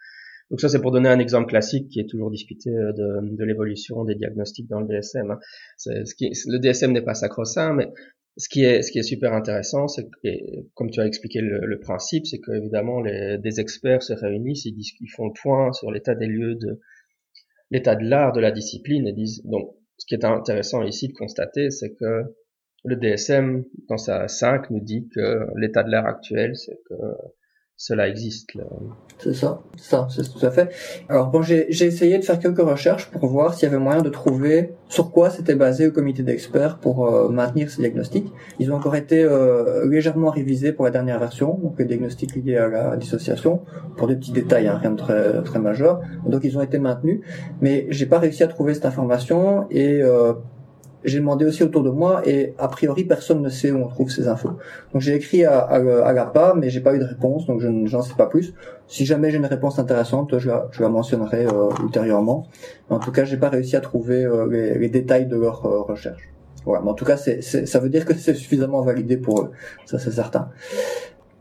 [0.50, 4.04] Donc ça c'est pour donner un exemple classique qui est toujours discuté de, de l'évolution
[4.04, 5.30] des diagnostics dans le DSM.
[5.30, 5.38] Hein.
[5.86, 7.88] Le DSM n'est pas sacro-saint, mais
[8.36, 10.28] ce qui est ce qui est super intéressant, c'est que
[10.74, 15.08] comme tu as expliqué le, principe, c'est qu'évidemment les des experts se réunissent, ils, ils
[15.08, 16.80] font le point sur l'état des lieux de
[17.70, 21.14] l'état de l'art de la discipline et disent donc ce qui est intéressant ici de
[21.14, 22.24] constater, c'est que
[22.84, 26.94] le DSM dans sa 5 nous dit que l'état de l'art actuel, c'est que
[27.76, 28.50] cela existe.
[29.18, 30.70] C'est ça, ça, c'est tout à fait.
[31.08, 34.08] Alors bon, j'ai essayé de faire quelques recherches pour voir s'il y avait moyen de
[34.10, 38.32] trouver sur quoi s'était basé le comité d'experts pour euh, maintenir ces diagnostics.
[38.60, 42.56] Ils ont encore été euh, légèrement révisés pour la dernière version, donc les diagnostics liés
[42.56, 43.62] à la dissociation,
[43.96, 46.00] pour des petits détails, hein, rien de très très majeur.
[46.26, 47.20] Donc ils ont été maintenus,
[47.60, 50.34] mais j'ai pas réussi à trouver cette information et euh,
[51.04, 54.10] j'ai demandé aussi autour de moi et a priori personne ne sait où on trouve
[54.10, 54.52] ces infos.
[54.92, 57.68] Donc j'ai écrit à, à, à l'APA mais j'ai pas eu de réponse donc je
[57.68, 58.54] n'en sais pas plus.
[58.86, 62.48] Si jamais j'ai une réponse intéressante, je la, je la mentionnerai euh, ultérieurement.
[62.90, 65.80] En tout cas, j'ai pas réussi à trouver euh, les, les, détails de leur euh,
[65.80, 66.28] recherche.
[66.64, 69.50] Voilà, mais en tout cas, ça veut dire que c'est suffisamment validé pour eux,
[69.84, 70.48] ça c'est certain.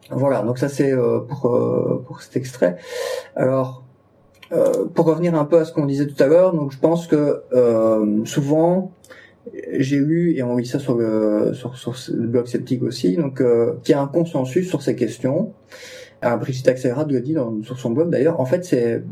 [0.10, 0.94] Voilà, donc ça c'est
[1.30, 2.76] pour pour cet extrait.
[3.34, 3.86] Alors
[4.94, 7.42] pour revenir un peu à ce qu'on disait tout à l'heure, donc je pense que
[8.26, 8.92] souvent
[9.78, 11.74] j'ai lu et on lit ça sur le sur,
[12.14, 15.54] le blog sceptique aussi, donc euh, qu'il y a un consensus sur ces questions.
[16.22, 18.40] Alors, Brigitte Axelrad le dit dans, sur son blog d'ailleurs.
[18.40, 19.04] En fait, c'est,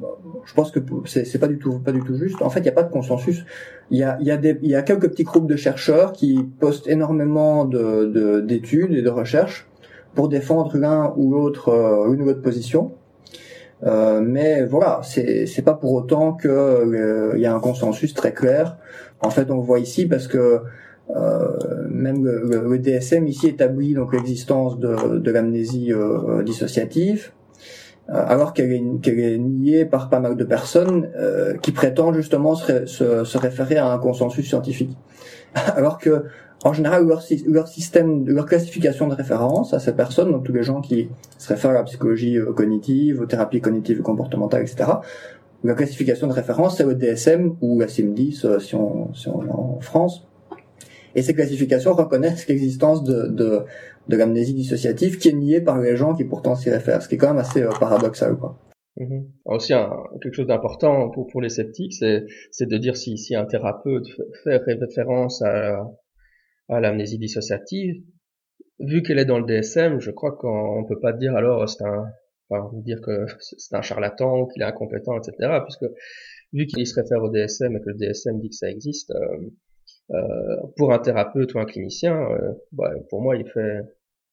[0.46, 2.42] je pense que c'est, pas du tout pas du tout juste.
[2.42, 3.46] En fait, il n'y a pas de consensus.
[3.90, 6.14] Il y a il y a des il y a quelques petits groupes de chercheurs
[6.14, 9.68] qui postent énormément de, de d'études et de recherches
[10.16, 12.94] pour défendre l'un ou l'autre euh, une ou l'autre position.
[13.84, 18.14] Euh, mais voilà, c'est c'est pas pour autant que euh, il y a un consensus
[18.14, 18.78] très clair.
[19.22, 20.62] En fait, on voit ici parce que
[21.16, 21.48] euh,
[21.90, 27.32] même le, DSM ici établit donc l'existence de, l'amnésie euh, dissociative,
[28.08, 31.10] alors qu'elle est, niée par pas mal de personnes
[31.62, 34.98] qui prétendent justement se, référer à un consensus scientifique.
[35.76, 36.26] alors que
[36.64, 40.82] en général, leur, système, leur classification de référence à ces personnes, donc tous les gens
[40.82, 41.10] qui
[41.40, 44.92] se réfèrent à la psychologie euh, cognitive, aux thérapies cognitives et comportementales, etc.,
[45.64, 49.46] leur classification de référence, c'est le DSM ou la CIM10 euh, si on, si on
[49.46, 50.28] est en France.
[51.16, 53.66] Et ces classifications reconnaissent l'existence de, de,
[54.08, 57.16] de l'amnésie dissociative qui est niée par les gens qui pourtant s'y réfèrent, ce qui
[57.16, 58.38] est quand même assez euh, paradoxal.
[58.38, 58.58] Quoi.
[58.98, 59.22] Mmh.
[59.46, 59.92] Aussi, un,
[60.22, 64.08] quelque chose d'important pour, pour les sceptiques, c'est de dire si, si un thérapeute
[64.44, 65.86] fait référence à,
[66.70, 68.02] à l'amnésie dissociative,
[68.80, 72.06] vu qu'elle est dans le DSM, je crois qu'on peut pas dire alors c'est un,
[72.52, 75.60] enfin, dire que c'est un charlatan qu'il est incompétent, etc.
[75.64, 75.86] Puisque
[76.54, 79.50] vu qu'il se réfère au DSM et que le DSM dit que ça existe, euh,
[80.12, 83.82] euh, pour un thérapeute ou un clinicien, euh, bah, pour moi il fait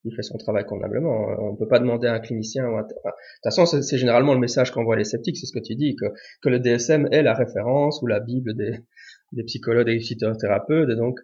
[0.04, 1.36] il fait son travail convenablement.
[1.40, 2.66] On peut pas demander à un clinicien.
[2.68, 2.96] Ou de toute
[3.42, 6.06] façon, c'est généralement le message qu'envoient les sceptiques, c'est ce que tu dis, que,
[6.40, 8.78] que le DSM est la référence ou la bible des,
[9.32, 11.18] des psychologues et des phytothérapeutes, et donc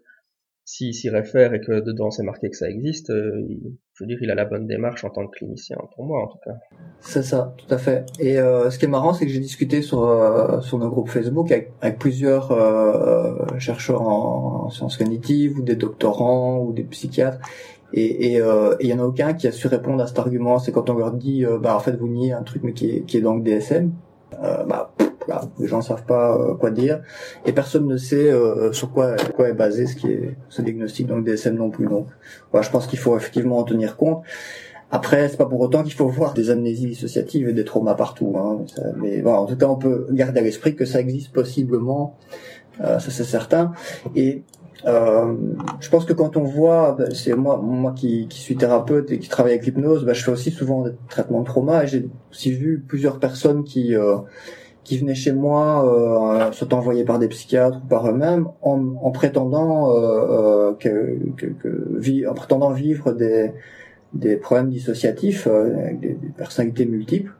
[0.65, 3.47] s'il s'y réfère et que dedans c'est marqué que ça existe, euh,
[3.95, 6.27] je veux dire, il a la bonne démarche en tant que clinicien, pour moi en
[6.27, 6.57] tout cas.
[7.01, 8.05] C'est ça, tout à fait.
[8.19, 11.11] Et euh, ce qui est marrant, c'est que j'ai discuté sur euh, sur nos groupes
[11.11, 17.39] Facebook avec, avec plusieurs euh, chercheurs en, sciences cognitives ou des doctorants ou des psychiatres.
[17.93, 18.45] Et il
[18.81, 20.59] et, y en a aucun qui a su répondre à cet argument.
[20.59, 23.03] C'est quand on leur dit, bah en fait vous niez un truc mais qui est,
[23.03, 23.93] qui est dans le DSM.
[24.33, 24.93] bah
[25.59, 27.01] les gens savent pas euh, quoi dire
[27.45, 31.07] et personne ne sait euh, sur quoi, quoi est basé ce qui est ce diagnostic
[31.07, 31.87] donc DSM non plus.
[31.87, 32.09] Donc,
[32.51, 34.23] voilà, je pense qu'il faut effectivement en tenir compte.
[34.91, 38.37] Après, c'est pas pour autant qu'il faut voir des amnésies dissociatives et des traumas partout.
[38.39, 38.65] Hein.
[38.97, 42.17] mais bon, en tout cas, on peut garder à l'esprit que ça existe possiblement,
[42.81, 43.73] euh, ça c'est certain.
[44.15, 44.43] Et
[44.87, 45.35] Euh,
[45.81, 49.19] je pense que quand on voit, ben, c'est moi, moi qui, qui, suis thérapeute et
[49.19, 52.07] qui travaille avec l'hypnose, ben, je fais aussi souvent des traitements de trauma et j'ai
[52.31, 54.17] aussi vu plusieurs personnes qui euh,
[54.85, 59.11] qui venaient chez moi, euh, soit envoyées par des psychiatres ou par eux-mêmes, en, en,
[59.11, 63.53] prétendant euh, euh que, que, que en prétendant vivre des
[64.13, 67.33] des problèmes dissociatifs, avec des, des, personnalités multiples.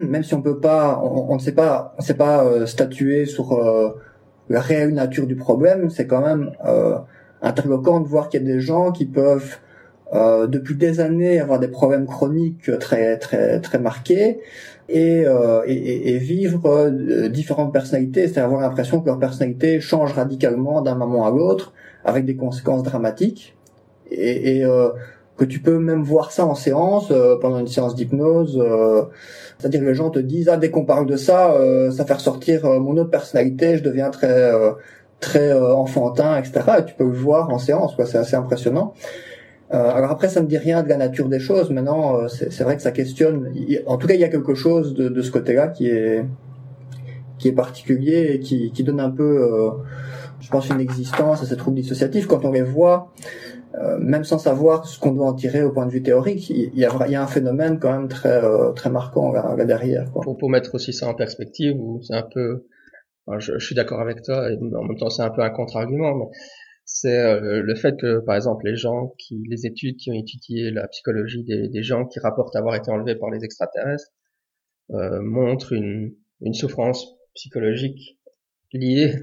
[0.00, 3.54] Même si on peut pas, on, ne sait pas, on sait pas statuer sur
[4.50, 6.98] la réelle nature du problème, c'est quand même euh,
[7.40, 9.58] interloquant de voir qu'il y a des gens qui peuvent
[10.12, 14.40] euh, depuis des années avoir des problèmes chroniques très très très marqués
[14.90, 20.12] et, euh, et, et, vivre euh, différentes personnalités, c'est avoir l'impression que leur personnalité change
[20.12, 21.72] radicalement d'un moment à l'autre
[22.04, 23.56] avec des conséquences dramatiques
[24.10, 24.90] et, et euh,
[25.36, 28.60] que tu peux même voir ça en séance euh, pendant une séance d'hypnose
[29.60, 32.14] c'est-à-dire que les gens te disent ah dès qu'on parle de ça, euh, ça fait
[32.14, 34.72] ressortir euh, mon autre personnalité, je deviens très euh,
[35.20, 36.60] très enfantin, etc.
[36.78, 38.06] Et tu peux le voir en séance, quoi.
[38.06, 38.94] C'est assez impressionnant.
[39.70, 41.70] Alors après, ça ne dit rien de la nature des choses.
[41.70, 43.52] Maintenant, c'est vrai que ça questionne.
[43.86, 46.24] En tout cas, il y a quelque chose de, de ce côté-là qui est
[47.38, 49.72] qui est particulier et qui, qui donne un peu,
[50.40, 52.26] je pense, une existence à ces troubles dissociatifs.
[52.26, 53.12] Quand on les voit,
[53.76, 56.76] euh, même sans savoir ce qu'on doit en tirer au point de vue théorique, il
[56.76, 60.10] y a, y a un phénomène quand même très euh, très marquant là, derrière.
[60.10, 60.22] Quoi.
[60.22, 62.66] Pour, pour, mettre aussi ça en perspective, c'est un peu,
[63.38, 66.16] je, je, suis d'accord avec toi, et en même temps c'est un peu un contre-argument,
[66.16, 66.24] mais
[66.92, 70.72] c'est euh, le fait que, par exemple, les gens qui, les études qui ont étudié
[70.72, 74.10] la psychologie des, des gens qui rapportent avoir été enlevés par les extraterrestres
[74.90, 78.18] euh, montrent une, une souffrance psychologique
[78.72, 79.14] liée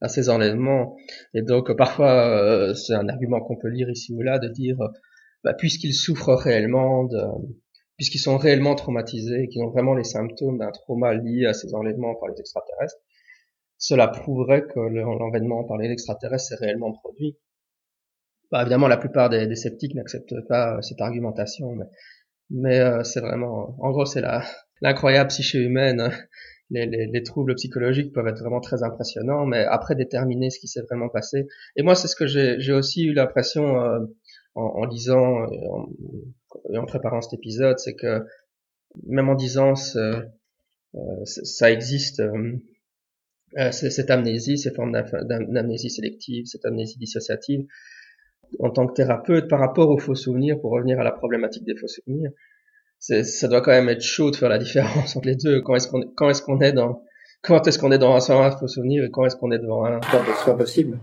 [0.00, 0.96] à ces enlèvements.
[1.34, 4.78] Et donc parfois euh, c'est un argument qu'on peut lire ici ou là de dire
[5.42, 7.20] bah, puisqu'ils souffrent réellement, de,
[7.96, 12.14] puisqu'ils sont réellement traumatisés, qu'ils ont vraiment les symptômes d'un trauma lié à ces enlèvements
[12.14, 12.96] par les extraterrestres,
[13.78, 17.38] cela prouverait que l'enlèvement par les extraterrestres s'est réellement produit.
[18.50, 21.84] Bah, évidemment, la plupart des, sceptiques n'acceptent pas cette argumentation, mais,
[22.50, 24.22] mais euh, c'est vraiment, en gros, c'est
[24.80, 26.10] l'incroyable psyché humaine
[26.70, 30.68] les, les, les, troubles psychologiques peuvent être vraiment très impressionnants, mais après déterminer ce qui
[30.68, 31.46] s'est vraiment passé.
[31.76, 34.00] Et moi, c'est ce que j'ai aussi eu l'impression euh,
[34.54, 38.24] en, en, lisant et en, en, préparant cet épisode, c'est que
[39.06, 40.22] même en disant euh,
[41.24, 42.22] ça existe,
[43.56, 47.64] euh, cette amnésie, ces formes d'amnésie sélective, cette amnésie dissociative,
[48.58, 51.76] en tant que thérapeute, par rapport aux faux souvenirs, pour revenir à la problématique des
[51.76, 52.30] faux souvenirs,
[52.98, 55.60] ça doit quand même être chaud de faire la différence entre les deux.
[55.62, 57.02] Quand est-ce qu'on est, quand est-ce qu'on est dans
[57.40, 60.00] quand est-ce qu'on est dans un faux souvenir et quand est-ce qu'on est devant un?
[60.02, 60.98] C'est pas possible.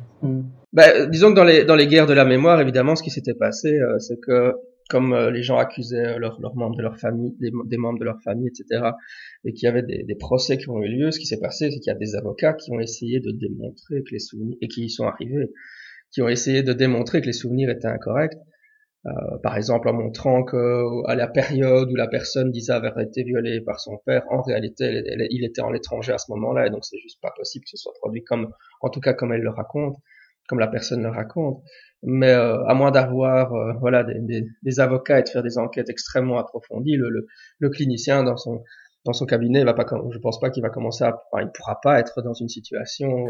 [0.73, 3.33] Ben, disons que dans les dans les guerres de la mémoire, évidemment, ce qui s'était
[3.33, 4.53] passé, euh, c'est que
[4.89, 8.05] comme euh, les gens accusaient leurs leurs membres de leur famille, des, des, membres de
[8.05, 8.91] leur famille, etc.,
[9.43, 11.71] et qu'il y avait des, des, procès qui ont eu lieu, ce qui s'est passé,
[11.71, 14.67] c'est qu'il y a des avocats qui ont essayé de démontrer que les souvenirs et
[14.67, 15.51] qui y sont arrivés,
[16.11, 18.37] qui ont essayé de démontrer que les souvenirs étaient incorrects
[19.07, 23.23] euh, par exemple en montrant que à la période où la personne disait avoir été
[23.23, 26.83] violée par son père, en réalité, il était en l'étranger à ce moment-là, et donc
[26.85, 29.51] c'est juste pas possible que ce soit produit comme, en tout cas comme elle le
[29.51, 29.95] raconte,
[30.47, 31.61] comme la personne le raconte.
[32.05, 35.57] Mais euh, à moins d'avoir euh, voilà des, des, des, avocats et de faire des
[35.57, 37.27] enquêtes extrêmement approfondies, le, le,
[37.59, 38.63] le clinicien dans son
[39.05, 41.79] dans son cabinet, va pas, je pense pas qu'il va commencer à, enfin, il pourra
[41.79, 43.27] pas être dans une situation.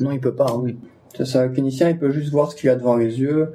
[0.00, 0.50] Non, il peut pas.
[0.50, 0.66] Hein.
[1.16, 1.46] C'est ça.
[1.46, 3.54] Le clinicien, il peut juste voir ce qu'il a devant les yeux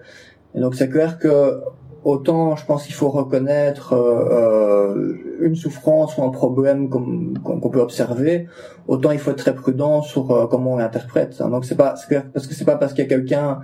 [0.55, 1.61] et donc c'est clair que
[2.03, 7.81] autant je pense qu'il faut reconnaître euh, euh une souffrance ou un problème qu'on peut
[7.81, 8.47] observer,
[8.87, 11.39] autant il faut être très prudent sur euh, comment on l'interprète.
[11.39, 13.59] Donc c'est pas clair, parce que c'est pas parce qu'il y a quelqu'un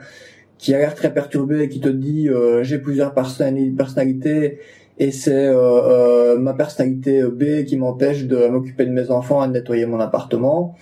[0.59, 4.59] qui a l'air très perturbé et qui te dit euh, j'ai plusieurs personnalités
[4.99, 9.53] et c'est euh, ma personnalité B qui m'empêche de m'occuper de mes enfants et de
[9.53, 10.75] nettoyer mon appartement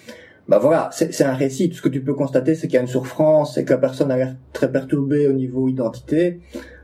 [0.47, 1.69] bah voilà, c'est un récit.
[1.69, 3.79] Tout ce que tu peux constater, c'est qu'il y a une souffrance et que la
[3.79, 6.39] personne a l'air très perturbée au niveau identité.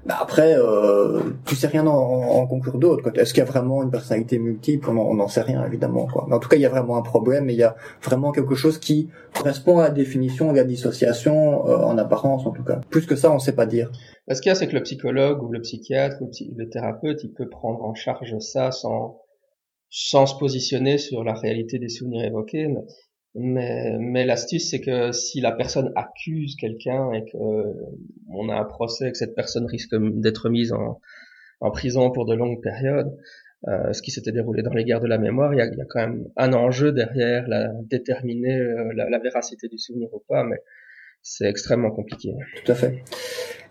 [0.06, 3.10] Bah après, euh, tu sais rien en, en conclure d'autre.
[3.18, 4.90] Est-ce qu'il y a vraiment une personnalité multiple?
[4.90, 6.08] On n'en sait rien évidemment.
[6.08, 6.26] Quoi.
[6.28, 8.34] Mais en tout cas, il y a vraiment un problème et il y a vraiment
[8.34, 12.66] quelque chose qui correspond à la définition de la dissociation euh, en apparence en tout
[12.66, 12.82] cas.
[12.90, 13.90] Plus que ça, on ne sait pas dire.
[14.30, 17.32] Ce qu'il y a, c'est que le psychologue ou le psychiatre ou le thérapeute, il
[17.32, 19.22] peut prendre en charge ça sans
[19.96, 22.68] sans se positionner sur la réalité des souvenirs évoqués.
[23.36, 27.38] Mais l'astuce, c'est que si la personne accuse quelqu'un et que
[28.30, 31.00] on a un procès et que cette personne risque d'être mise en,
[31.72, 33.18] prison pour de longues périodes,
[33.70, 35.78] euh, ce qui s'était déroulé dans les guerres de la mémoire, il y a, il
[35.78, 40.14] y a quand même un enjeu derrière la, déterminer euh, la, la, véracité du souvenir
[40.14, 40.58] ou pas, mais
[41.24, 42.36] c'est extrêmement compliqué.
[42.64, 43.04] Tout à fait.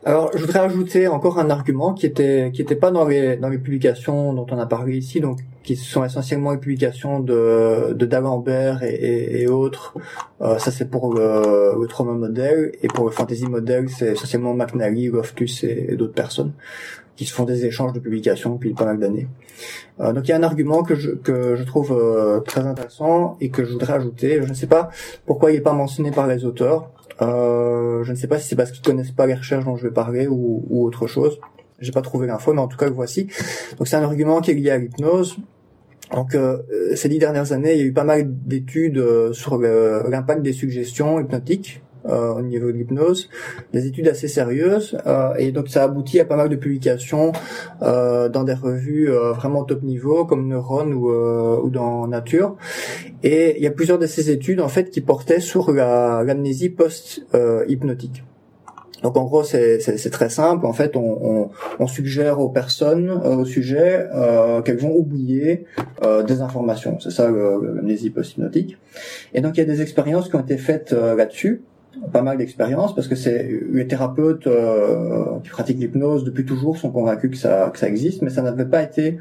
[0.04, 3.48] Alors, je voudrais ajouter encore un argument qui était qui était pas dans les dans
[3.48, 8.06] les publications dont on a parlé ici, donc qui sont essentiellement les publications de de
[8.06, 9.94] D'Alembert et, et, autres.
[10.40, 14.54] Euh, ça c'est pour le, le trauma modèle et pour le fantasy modèle, c'est essentiellement
[14.54, 16.52] McNally, Loftus et, d'autres personnes
[17.14, 19.28] qui se font des échanges de publications depuis pas mal d'années.
[20.00, 23.36] Euh, donc il y a un argument que je que je trouve euh, très intéressant
[23.40, 24.42] et que je voudrais ajouter.
[24.42, 24.90] Je ne sais pas
[25.26, 26.90] pourquoi il n'est pas mentionné par les auteurs.
[27.22, 29.86] Euh, je ne sais pas si c'est parce qu'ils connaissent pas les recherches dont je
[29.86, 31.38] vais parler ou, autre chose.
[31.78, 33.28] J'ai pas trouvé l'info, mais en tout cas voici.
[33.78, 35.36] Donc c'est un argument qui est lié à l'hypnose.
[36.12, 36.58] Donc euh,
[36.94, 40.52] ces dix dernières années, il y a eu pas mal d'études euh, sur l'impact des
[40.52, 43.28] suggestions hypnotiques euh, au niveau de l'hypnose,
[43.72, 47.32] des études assez sérieuses, euh, et donc ça aboutit à pas mal de publications
[47.82, 52.56] euh, dans des revues vraiment top niveau comme Neuron ou, ou dans Nature.
[53.22, 58.24] Et il y a plusieurs de ces études en fait qui portaient sur l'amnésie post-hypnotique.
[59.02, 60.64] Donc en gros c'est très simple.
[60.66, 61.50] En fait on, on,
[61.80, 65.64] on suggère aux personnes, au sujet, euh, qu'elles vont oublier
[66.04, 66.98] euh, des informations.
[67.00, 68.78] C'est ça l'amnésie post-hypnotique.
[69.34, 71.62] Et donc il y a des expériences qui ont été faites là-dessus
[72.12, 76.90] pas mal d'expérience parce que c'est les thérapeutes euh, qui pratiquent l'hypnose depuis toujours sont
[76.90, 79.18] convaincus que ça que ça existe mais ça n'avait pas été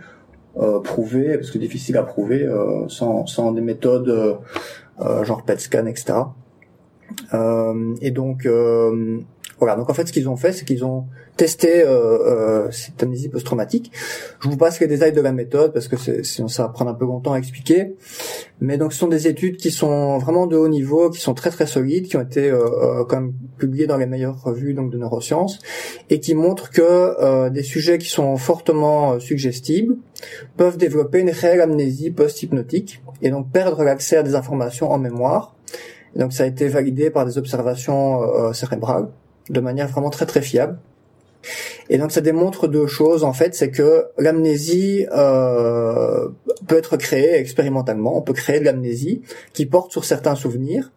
[0.57, 4.39] euh, prouvé parce que difficile à prouver euh, sans sans des méthodes
[5.01, 6.19] euh, genre PET scan etc
[8.01, 8.47] et donc
[9.61, 11.05] voilà, donc en fait ce qu'ils ont fait, c'est qu'ils ont
[11.37, 13.91] testé euh, euh, cette amnésie post-traumatique.
[14.41, 16.93] Je vous passe les détails de la méthode parce que sinon ça va prendre un
[16.93, 17.95] peu longtemps à expliquer.
[18.61, 21.49] Mais donc ce sont des études qui sont vraiment de haut niveau, qui sont très
[21.49, 22.59] très solides, qui ont été euh,
[23.01, 25.59] euh quand même publiées dans les meilleures revues donc de neurosciences
[26.11, 29.97] et qui montrent que euh, des sujets qui sont fortement euh, suggestibles
[30.57, 35.55] peuvent développer une réelle amnésie post-hypnotique et donc perdre l'accès à des informations en mémoire.
[36.15, 39.07] Donc ça a été validé par des observations cérébrales
[39.49, 40.77] de manière vraiment très très fiable.
[41.89, 46.29] Et donc ça démontre deux choses en fait, c'est que l'amnésie euh,
[46.67, 48.17] peut être créée expérimentalement.
[48.17, 49.21] On peut créer de l'amnésie
[49.53, 50.91] qui porte sur certains souvenirs.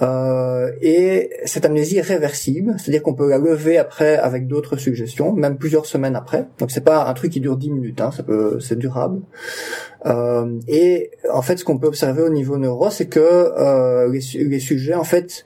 [0.00, 5.32] Euh, et cette amnésie est réversible, c'est-à-dire qu'on peut la lever après avec d'autres suggestions,
[5.32, 6.46] même plusieurs semaines après.
[6.58, 9.20] Donc c'est pas un truc qui dure dix minutes, hein, ça peut, c'est durable.
[10.06, 14.60] Euh, et en fait, ce qu'on peut observer au niveau neuro, c'est que euh, les,
[14.60, 15.44] sujets en fait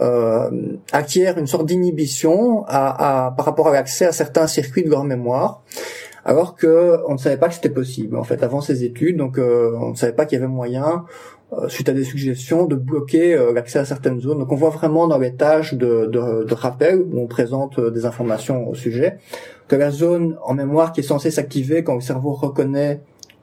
[0.00, 0.50] euh,
[0.92, 5.04] acquièrent une sorte d'inhibition à, à, par rapport à l'accès à certains circuits de leur
[5.04, 5.62] mémoire,
[6.24, 9.38] alors que on ne savait pas que c'était possible en fait avant ces études, donc
[9.38, 11.04] euh, on ne savait pas qu'il y avait moyen
[11.52, 14.38] euh, suite à des suggestions de bloquer euh, l'accès à certaines zones.
[14.38, 18.04] Donc on voit vraiment dans les tâches de, de, de rappel où on présente des
[18.04, 19.18] informations au sujet
[19.68, 23.00] que la zone en mémoire qui est censée s'activer quand le cerveau reconnaît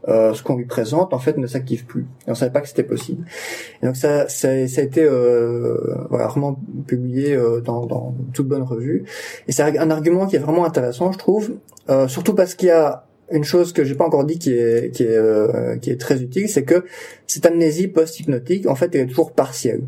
[0.08, 2.06] euh, ce qu'on lui présente en fait ne s'active plus.
[2.28, 3.26] Et on savait pas que c'était possible.
[3.82, 5.78] Et donc ça, ça, ça a été euh,
[6.10, 9.06] voilà, vraiment publié euh, dans, dans toute bonne revue.
[9.48, 11.54] Et c'est un argument qui est vraiment intéressant, je trouve,
[11.90, 14.94] euh, surtout parce qu'il y a une chose que j'ai pas encore dit qui est
[14.94, 16.86] qui est euh, qui est très utile, c'est que
[17.26, 19.82] cette amnésie post-hypnotique, en fait, elle est toujours partielle.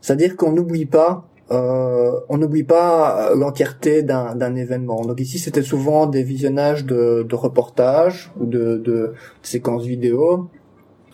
[0.00, 5.02] C'est-à-dire qu'on n'oublie pas euh, on n'oublie pas l'entièreté d'un événement.
[5.04, 10.50] Donc ici, c'était souvent des visionnages de, de reportages ou de, de, séquences vidéo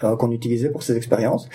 [0.02, 1.48] euh, qu'on utilisait pour ces expériences.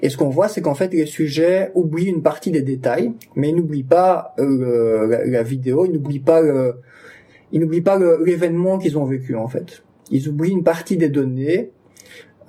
[0.00, 3.50] Et ce qu'on voit, c'est qu'en fait, les sujets oublient une partie des détails, mais
[3.50, 6.76] ils n'oublient pas euh, la, la, vidéo, ils n'oublient pas le,
[7.52, 9.82] ils n'oublient pas l'événement qu'ils ont vécu en fait.
[10.10, 11.70] Ils oublient une partie des données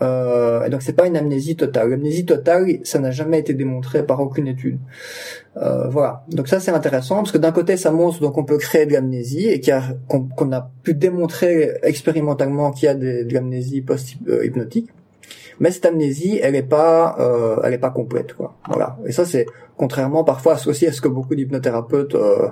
[0.04, 1.89] euh, donc c'est pas une amnésie totale.
[1.89, 4.80] L'amnésie totale, ça n'a jamais été démontré par aucune étude.
[5.58, 6.24] Euh, voilà.
[6.30, 8.93] Donc ça c'est intéressant parce que d'un côté ça montre donc on peut créer de
[8.93, 9.62] l'amnésie et
[10.08, 14.89] qu'on a pu démontrer expérimentalement qu'il y a de, l'amnésie post-hypnotique.
[15.60, 18.56] Mais cette amnésie, elle est pas, euh, elle est pas complète, quoi.
[18.68, 18.97] Voilà.
[19.06, 19.45] Et ça, c'est
[19.78, 22.49] contrairement parfois associé à ce que beaucoup d'hypnothérapeutes euh,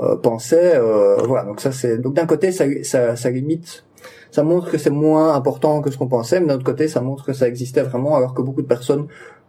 [0.00, 0.76] euh pensaient.
[0.76, 1.44] Euh, voilà.
[1.44, 3.84] Donc ça, c'est donc d'un côté, ça, ça limite
[4.30, 7.00] ça montre que c'est moins important que ce qu'on pensait, mais d'un autre côté, ça
[7.00, 9.06] montre que ça existait vraiment, alors que beaucoup de personnes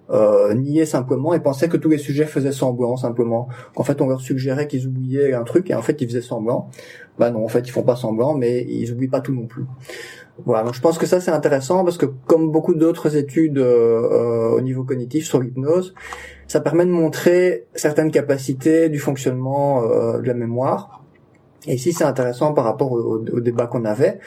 [0.10, 3.50] euh, niaient simplement et pensaient que tous les sujets faisaient semblant simplement.
[3.76, 6.70] Qu'en fait, on leur suggérait qu'ils oubliaient un truc et en fait, ils faisaient semblant.
[7.20, 9.66] Bah non, en fait, ils font pas semblant, mais ils oublient pas tout non plus.
[10.46, 14.50] Voilà, donc je pense que ça c'est intéressant parce que comme beaucoup d'autres études euh,
[14.52, 15.96] au niveau cognitif sur l'hypnose,
[16.48, 21.04] ça permet de montrer certaines capacités du fonctionnement euh, de la mémoire.
[21.66, 24.20] Et ici c'est intéressant par rapport au, au débat qu'on avait,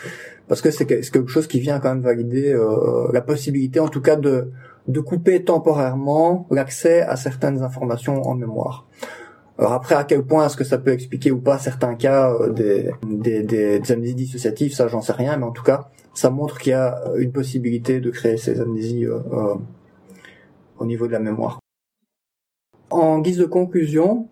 [0.50, 4.00] parce que c'est quelque chose qui vient quand même valider euh, la possibilité, en tout
[4.00, 4.50] cas, de,
[4.88, 8.84] de couper temporairement l'accès à certaines informations en mémoire.
[9.60, 12.50] Alors après, à quel point est-ce que ça peut expliquer ou pas certains cas euh,
[12.50, 16.58] des, des, des, amnésies dissociatives, ça j'en sais rien, mais en tout cas, ça montre
[16.58, 19.54] qu'il y a une possibilité de créer ces amnésies euh,
[20.80, 21.60] au niveau de la mémoire.
[22.90, 24.26] en guise de conclusion,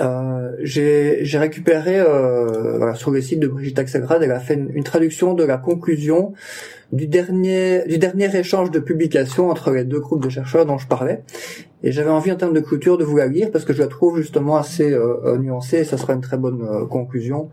[0.00, 4.84] euh, j'ai récupéré euh, voilà, sur le site de Brigitte Axelrad, elle a fait une,
[4.84, 6.32] traduction de la conclusion
[6.92, 10.86] du dernier du dernier échange de publication entre les deux groupes de chercheurs dont je
[10.86, 11.22] parlais.
[11.82, 13.88] Et j'avais envie en termes de clôture de vous la lire parce que je la
[13.88, 15.78] trouve justement assez euh, euh nuancée.
[15.78, 17.50] Et ça sera une très bonne euh, conclusion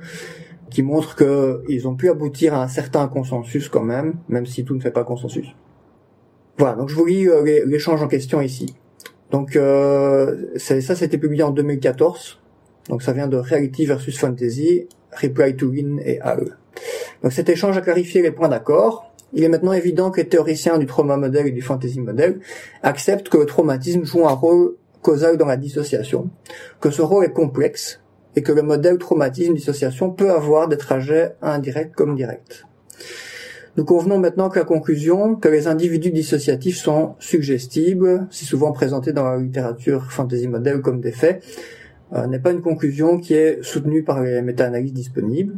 [0.69, 4.73] qui montre qu'ils ont pu aboutir à un certain consensus quand même, même si tout
[4.73, 5.47] ne fait pas consensus.
[6.57, 7.27] Voilà, donc je vous lis
[7.65, 8.73] l'échange en question ici.
[9.34, 12.39] Donc euh, ça, c'était publié en 2014.
[12.89, 16.57] Donc ça vient de Reality versus Fantasy, Reply to Win et Hall.
[17.23, 19.11] Donc cet échange a clarifié les points d'accord.
[19.34, 22.41] Il est maintenant évident que les théoriciens du trauma modèle et du fantasy modèle
[22.84, 26.29] acceptent que le traumatisme joue un rôle causal dans la dissociation,
[26.79, 28.01] que ce rôle est complexe
[28.36, 32.65] et que le modèle traumatisme-dissociation peut avoir des trajets indirects comme directs.
[33.76, 39.13] Nous convenons maintenant que la conclusion que les individus dissociatifs sont suggestibles, si souvent présentés
[39.13, 41.43] dans la littérature fantasy model comme des faits,
[42.13, 45.55] euh, n'est pas une conclusion qui est soutenue par les méta-analyses disponibles.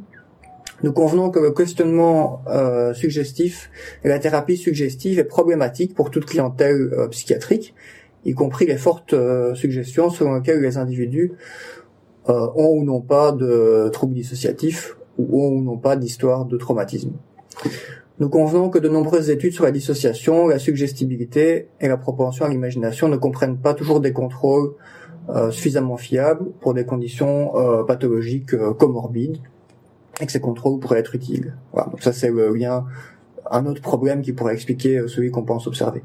[0.81, 3.69] Nous convenons que le questionnement euh, suggestif
[4.05, 7.75] et la thérapie suggestive est problématique pour toute clientèle euh, psychiatrique,
[8.23, 9.13] y compris les fortes
[9.55, 11.33] suggestions selon lesquelles les individus
[12.27, 17.11] ont ou n'ont pas de troubles dissociatifs ou ont ou n'ont pas d'histoire de traumatisme.
[18.17, 22.49] Nous convenons que de nombreuses études sur la dissociation, la suggestibilité et la propension à
[22.49, 24.73] l'imagination ne comprennent pas toujours des contrôles
[25.29, 29.39] euh, suffisamment fiables pour des conditions euh, pathologiques euh, comorbides
[30.21, 31.57] et que ces contrôles pourraient être utiles.
[31.73, 32.53] Voilà, donc ça c'est le
[33.51, 36.03] un autre problème qui pourrait expliquer celui qu'on pense observer.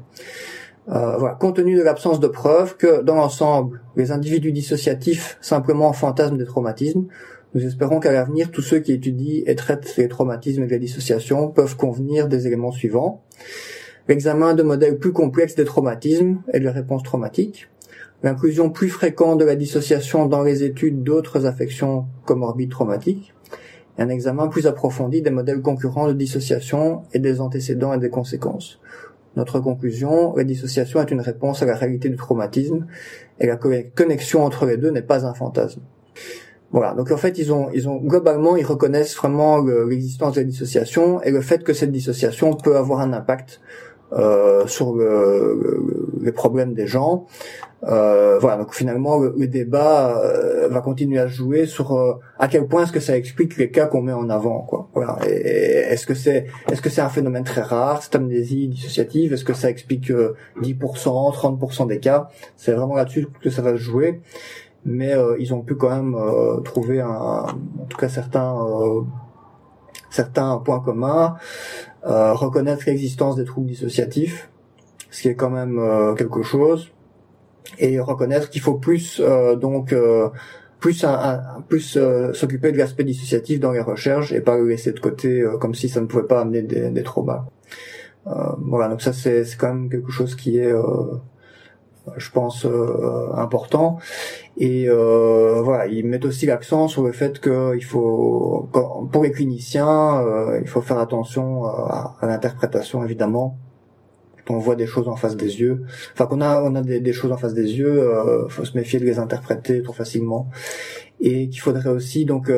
[0.85, 6.37] voilà, compte tenu de l'absence de preuves que dans l'ensemble, les individus dissociatifs simplement fantasment
[6.37, 7.05] des traumatismes,
[7.53, 11.49] nous espérons qu'à l'avenir, tous ceux qui étudient et traitent les traumatismes et les dissociations
[11.49, 13.23] peuvent convenir des éléments suivants.
[14.07, 17.67] L'examen de modèles plus complexes des traumatismes et de réponses traumatiques.
[18.23, 23.33] L'inclusion plus fréquente de la dissociation dans les études d'autres affections comorbides traumatiques.
[23.97, 28.09] Et un examen plus approfondi des modèles concurrents de dissociation et des antécédents et des
[28.09, 28.79] conséquences.
[29.35, 32.87] Notre conclusion, la dissociation est une réponse à la réalité du traumatisme
[33.39, 35.81] et la connexion entre les deux n'est pas un fantasme.
[36.71, 36.93] Voilà.
[36.93, 41.21] Donc en fait, ils ont, ils ont globalement, ils reconnaissent vraiment l'existence de la dissociation
[41.21, 43.61] et le fait que cette dissociation peut avoir un impact
[44.13, 47.27] euh, sur le, les problèmes des gens.
[47.83, 48.57] Euh, voilà.
[48.57, 52.91] Donc finalement, le, débat euh, va continuer à jouer sur euh, à quel point est-ce
[52.91, 54.89] que ça explique les cas qu'on met en avant, quoi.
[54.93, 55.17] Voilà.
[55.25, 59.33] Est-ce que c'est, est-ce que c'est un phénomène très rare, cette amnésie dissociative?
[59.33, 62.29] Est-ce que ça explique 10%, 30% des cas?
[62.55, 64.21] C'est vraiment là-dessus que ça va se jouer
[64.85, 69.01] mais euh, ils ont pu quand même euh, trouver un, en tout cas certains euh,
[70.09, 71.37] certains points communs,
[72.03, 74.49] reconnaître l'existence des troubles dissociatifs,
[75.09, 75.79] ce qui est quand même
[76.17, 76.91] quelque chose,
[77.79, 79.21] et reconnaître qu'il faut plus
[79.55, 79.95] donc
[80.81, 81.97] plus un, plus
[82.33, 85.87] s'occuper de l'aspect dissociatif dans les recherches et pas le laisser de côté comme si
[85.87, 87.45] ça ne pouvait pas amener des, des traumas.
[88.25, 90.73] voilà, donc ça c'est quand même quelque chose qui est
[92.17, 93.99] je pense euh, important
[94.57, 98.69] et euh, voilà ils mettent aussi l'accent sur le fait qu'il faut
[99.11, 103.57] pour les cliniciens euh, il faut faire attention à, l'interprétation évidemment.
[104.45, 105.83] Quand on voit des choses en face des yeux
[106.13, 108.99] enfin qu'on a on a des, choses en face des yeux euh, faut se méfier
[108.99, 110.49] de les interpréter trop facilement.
[111.23, 112.51] Et qu'il faudrait aussi donc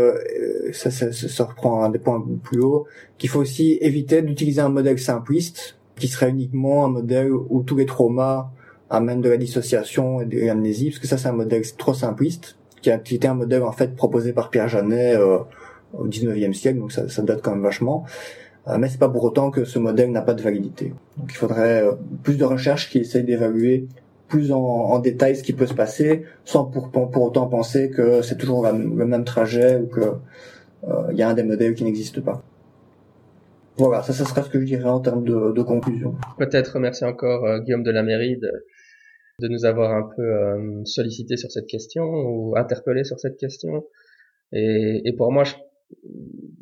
[0.72, 2.88] ça, ça, ça reprend un des points plus haut
[3.18, 7.76] qu'il faut aussi éviter d'utiliser un modèle simpliste qui serait uniquement un modèle où tous
[7.76, 8.52] les traumas
[8.94, 12.56] amène de la dissociation et de l'amnésie, parce que ça c'est un modèle trop simpliste,
[12.82, 15.39] qui, a, été un modèle en fait proposé par Pierre Janet euh,
[15.94, 18.06] au 19e siècle, donc ça, ça date quand même vachement.
[18.68, 20.94] Euh, mais c'est pas pour autant que ce modèle n'a pas de validité.
[21.18, 23.88] Donc il faudrait euh, plus de recherches qui essayent d'évaluer
[24.30, 28.22] plus en, en, détail ce qui peut se passer, sans pour, pour autant penser que
[28.22, 30.02] c'est toujours le même trajet ou que
[30.88, 32.41] euh, il y a un des modèles qui n'existe pas.
[33.78, 36.16] Voilà, ça, ça sera ce que je dirais en termes de, de conclusion.
[36.38, 38.39] Peut-être remercier encore Guillaume de la Mairie
[39.44, 43.86] de, nous avoir un peu euh, sollicité sur cette question ou interpellé sur cette question.
[44.52, 45.56] Et, et pour moi, je,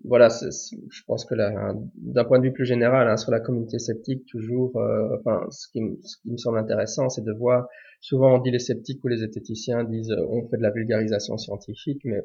[0.04, 4.26] voilà, je pense que d'un point de vue plus général, hein, sur la communauté sceptique,
[4.26, 7.68] toujours, euh, enfin, ce qui, ce qui, me semble intéressant, c'est de voir,
[8.02, 11.38] souvent on dit les sceptiques ou les zététiciens disent euh, on fait de la vulgarisation
[11.38, 12.22] scientifique, mais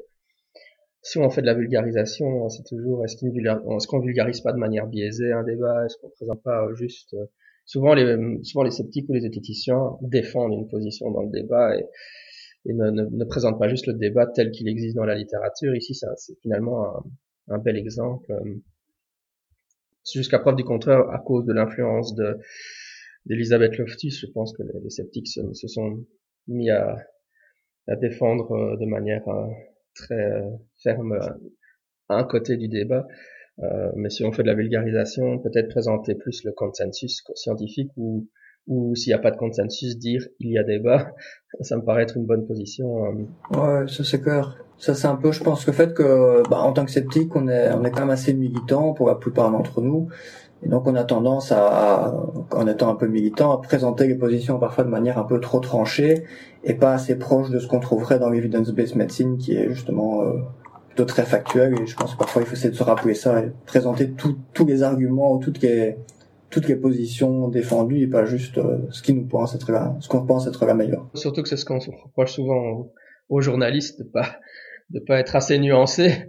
[1.01, 5.31] si on fait de la vulgarisation, c'est toujours est-ce qu'on vulgarise pas de manière biaisée
[5.31, 7.15] un débat, est-ce qu'on présente pas juste
[7.67, 11.85] souvent les, souvent les sceptiques ou les zététiciens défendent une position dans le débat et,
[12.65, 15.73] ne, ne, ne, présentent pas juste le débat tel qu'il existe dans la littérature.
[15.75, 17.03] Ici, c'est finalement un,
[17.49, 18.33] un, bel exemple.
[20.11, 22.37] Jusqu'à preuve du contraire, à cause de l'influence de
[23.25, 26.05] d'Elisabeth Loftus, je pense que les, sceptiques se, se, sont
[26.47, 26.97] mis à,
[27.87, 29.23] à défendre de manière
[29.93, 30.43] très
[30.81, 31.19] ferme
[32.09, 33.05] un côté du débat.
[33.95, 38.27] Mais si on fait de la vulgarisation, peut-être présenter plus le consensus scientifique ou
[38.67, 41.11] ou s'il n'y a pas de consensus, dire il y a débat,
[41.61, 43.01] ça me paraît être une bonne position.
[43.51, 44.57] Ouais, ça c'est clair.
[44.77, 47.47] Ça c'est un peu, je pense, le fait que, bah, en tant que sceptique, on
[47.47, 50.09] est, on est quand même assez militant pour la plupart d'entre nous.
[50.63, 52.15] Et donc on a tendance à,
[52.51, 55.59] en étant un peu militant, à présenter les positions parfois de manière un peu trop
[55.59, 56.23] tranchée
[56.63, 60.33] et pas assez proche de ce qu'on trouverait dans l'evidence-based medicine qui est justement euh,
[60.97, 61.75] plutôt très factuel.
[61.79, 64.65] Et je pense que parfois il faut essayer de se rappeler ça et présenter tous
[64.65, 65.95] les arguments ou toutes les,
[66.49, 70.07] toutes les positions défendues et pas juste euh, ce qui nous pense être la, ce
[70.07, 71.07] qu'on pense être la meilleure.
[71.13, 72.89] Surtout que c'est ce qu'on reproche souvent
[73.29, 74.37] aux, journalistes de pas
[74.89, 76.27] de pas être assez nuancé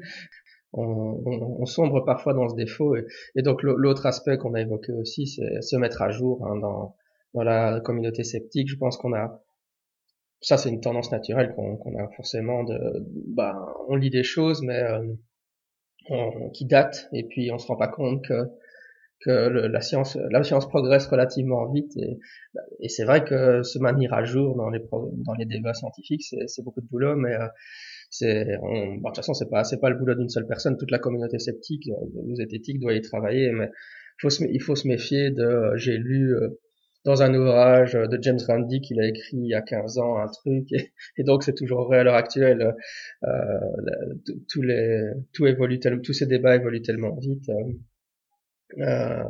[0.72, 2.94] on, sombre parfois dans ce défaut.
[3.34, 6.94] Et, donc l'autre aspect qu'on a évoqué aussi, c'est se mettre à jour hein, dans,
[7.32, 8.68] dans la communauté sceptique.
[8.68, 9.40] Je pense qu'on a
[10.40, 12.64] ça, c'est une tendance naturelle qu'on a forcément.
[12.64, 12.78] De,
[13.34, 14.82] bah, on lit des choses, mais
[16.10, 18.34] euh, qui datent, et puis on se rend pas compte que
[19.20, 22.18] que la science la science progresse relativement vite et,
[22.78, 24.80] et c'est vrai que se maintenir à jour dans les
[25.26, 27.48] dans les débats scientifiques c'est beaucoup de boulot mais euh,
[28.10, 30.92] c'est on, de toute façon c'est pas c'est pas le boulot d'une seule personne toute
[30.92, 33.68] la communauté sceptique vous êtes éthique doit y travailler mais
[34.20, 36.50] faut il faut se méfier de j'ai lu euh,
[37.08, 40.28] dans un ouvrage de James Randi qu'il a écrit il y a 15 ans un
[40.28, 40.68] truc.
[41.16, 42.74] Et, donc c'est toujours vrai à l'heure actuelle
[43.24, 43.28] euh,
[44.48, 47.72] tous les tout évolue tous ces débats évoluent tellement vite euh,
[48.86, 49.24] euh,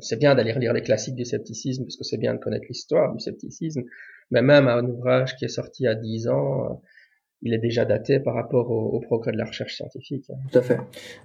[0.00, 3.14] c'est bien d'aller lire les classiques du scepticisme parce que c'est bien de connaître l'histoire
[3.14, 3.82] du scepticisme.
[4.32, 6.82] Mais même un ouvrage qui est sorti à 10 ans
[7.42, 10.30] il est déjà daté par rapport au, progrès de la recherche scientifique.
[10.52, 10.78] Tout à fait.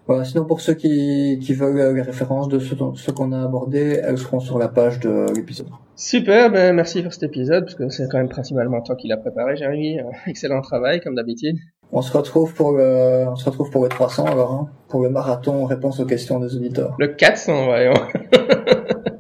[0.08, 4.00] Voilà, sinon pour ceux qui, qui veulent les références de ce, ce qu'on a abordé,
[4.02, 5.68] elles seront sur la page de l'épisode.
[5.98, 9.18] Super, ben merci pour cet épisode, parce que c'est quand même principalement toi qui l'as
[9.18, 10.00] préparé, Jérémy.
[10.28, 11.58] Excellent travail, comme d'habitude.
[11.92, 15.10] On se retrouve pour le, on se retrouve pour le 300 alors, hein, pour le
[15.10, 16.96] marathon réponse aux questions des auditeurs.
[17.00, 17.94] Le 400, voyons.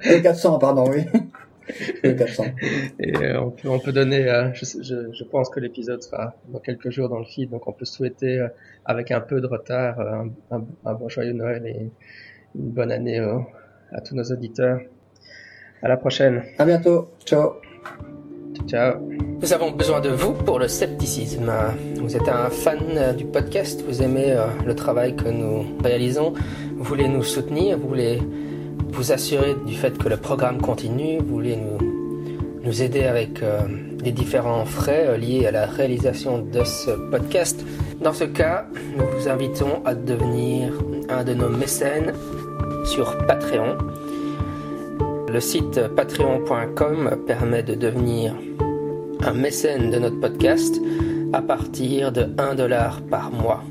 [0.04, 1.06] le 400, pardon, oui.
[1.74, 6.36] Et euh, on, peut, on peut donner, euh, je, je, je, pense que l'épisode sera
[6.50, 8.48] dans quelques jours dans le feed, donc on peut souhaiter euh,
[8.86, 11.90] avec un peu de retard un, un, bon joyeux Noël et
[12.56, 13.20] une bonne année
[13.92, 14.80] à tous nos auditeurs.
[15.82, 16.44] À la prochaine.
[16.58, 17.10] À bientôt.
[17.26, 17.56] Ciao.
[18.68, 19.00] Ciao.
[19.42, 21.52] Nous avons besoin de vous pour le scepticisme.
[21.98, 24.36] Vous êtes un fan du podcast, vous aimez
[24.66, 26.34] le travail que nous réalisons,
[26.76, 28.20] vous voulez nous soutenir, vous voulez
[28.90, 31.58] vous assurer du fait que le programme continue, vous voulez
[32.64, 33.60] nous, aider avec euh,
[34.04, 37.64] des différents frais euh, liés à la réalisation de ce podcast,
[38.02, 38.66] dans ce cas,
[38.98, 40.74] nous vous invitons à devenir
[41.10, 42.14] un de nos mécènes
[42.86, 43.78] sur Patreon.
[45.32, 48.34] Le site patreon.com permet de devenir
[49.24, 50.80] un mécène de notre podcast
[51.34, 53.64] à partir de 1 dollar par mois.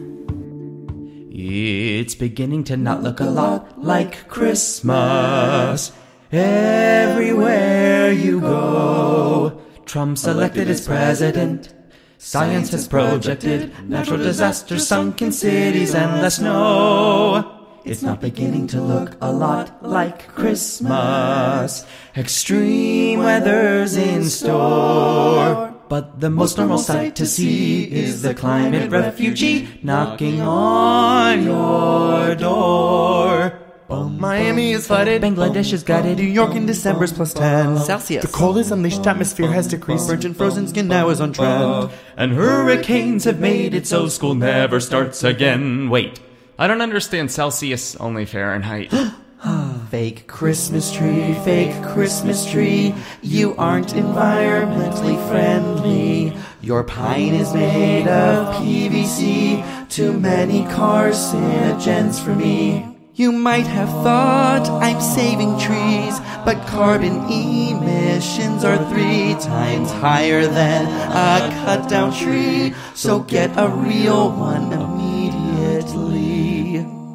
[1.36, 5.90] It's beginning to not look a lot like Christmas.
[6.30, 11.74] Everywhere you go, Trump's elected as president.
[12.18, 17.66] Science has projected natural disasters, sunken cities, and the snow.
[17.84, 21.84] It's not beginning to look a lot like Christmas.
[22.16, 25.73] Extreme weather's in store.
[25.88, 33.60] But the most normal sight to see is the climate refugee knocking on your door.
[33.88, 35.22] Miami is flooded.
[35.22, 36.18] Bangladesh is gutted.
[36.18, 37.80] New York in December's plus 10.
[37.80, 38.24] Celsius.
[38.24, 40.08] The coldest unleashed atmosphere has decreased.
[40.08, 41.90] Virgin frozen skin now is on trend.
[42.16, 45.90] And hurricanes have made it so school never starts again.
[45.90, 46.20] Wait,
[46.58, 48.92] I don't understand Celsius, only Fahrenheit.
[49.90, 52.94] Fake Christmas tree, fake Christmas tree.
[53.22, 56.36] You aren't environmentally friendly.
[56.62, 59.88] Your pine is made of PVC.
[59.88, 62.86] Too many carcinogens for me.
[63.14, 70.86] You might have thought I'm saving trees, but carbon emissions are three times higher than
[70.86, 72.74] a cut down tree.
[72.94, 74.72] So get a real one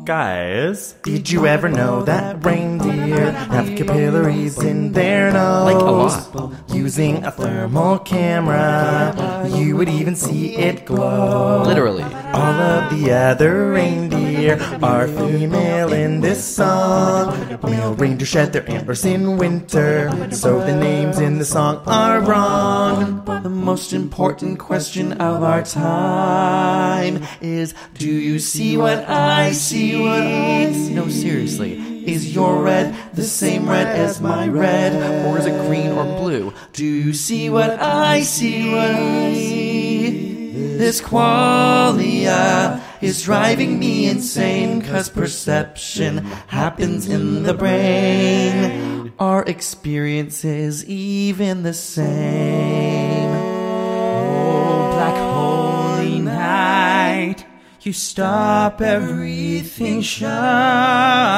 [0.10, 5.72] Guys, did you ever know that reindeer have capillaries in their nose?
[5.72, 6.54] Like a lot.
[6.74, 9.14] Using a thermal camera,
[9.54, 11.62] you would even see it glow.
[11.62, 12.02] Literally.
[12.34, 17.60] All of the other reindeer are female in this song.
[17.64, 23.24] Male reindeer shed their antlers in winter, so the names in the song are wrong.
[23.44, 30.00] The most important question of our time is Do you see what I see?
[30.00, 30.94] What I see?
[30.94, 32.04] No, seriously.
[32.06, 34.94] Is your red the same red as my red?
[35.26, 36.54] Or is it green or blue?
[36.74, 38.72] Do you see what I see?
[38.72, 40.40] What I see?
[40.80, 42.69] This qualia
[43.02, 49.14] is driving me insane cause perception happens in the brain.
[49.20, 53.30] Our experiences even the same.
[53.30, 57.46] Oh, black holy night,
[57.82, 61.30] you stop everything shining.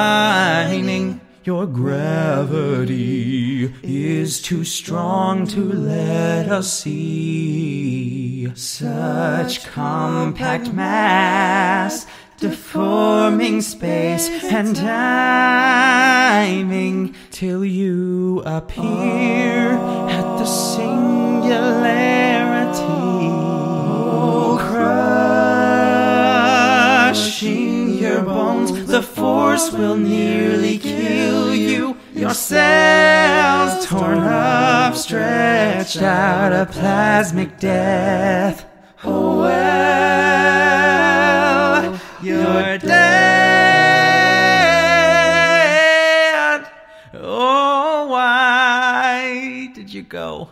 [1.44, 3.02] Your gravity
[3.82, 8.01] is too strong to let us see
[8.54, 12.06] such compact mass
[12.38, 15.94] deforming space and timing
[17.30, 19.72] till you appear
[20.08, 20.92] at the singularity.
[23.94, 24.58] Oh,
[27.12, 31.96] crushing your bones the force will nearly kill you.
[32.12, 38.66] Your cells torn up stretched out a plasmic death.
[39.02, 40.68] Oh well
[42.22, 42.92] you're dead.
[47.14, 50.50] Oh why did you go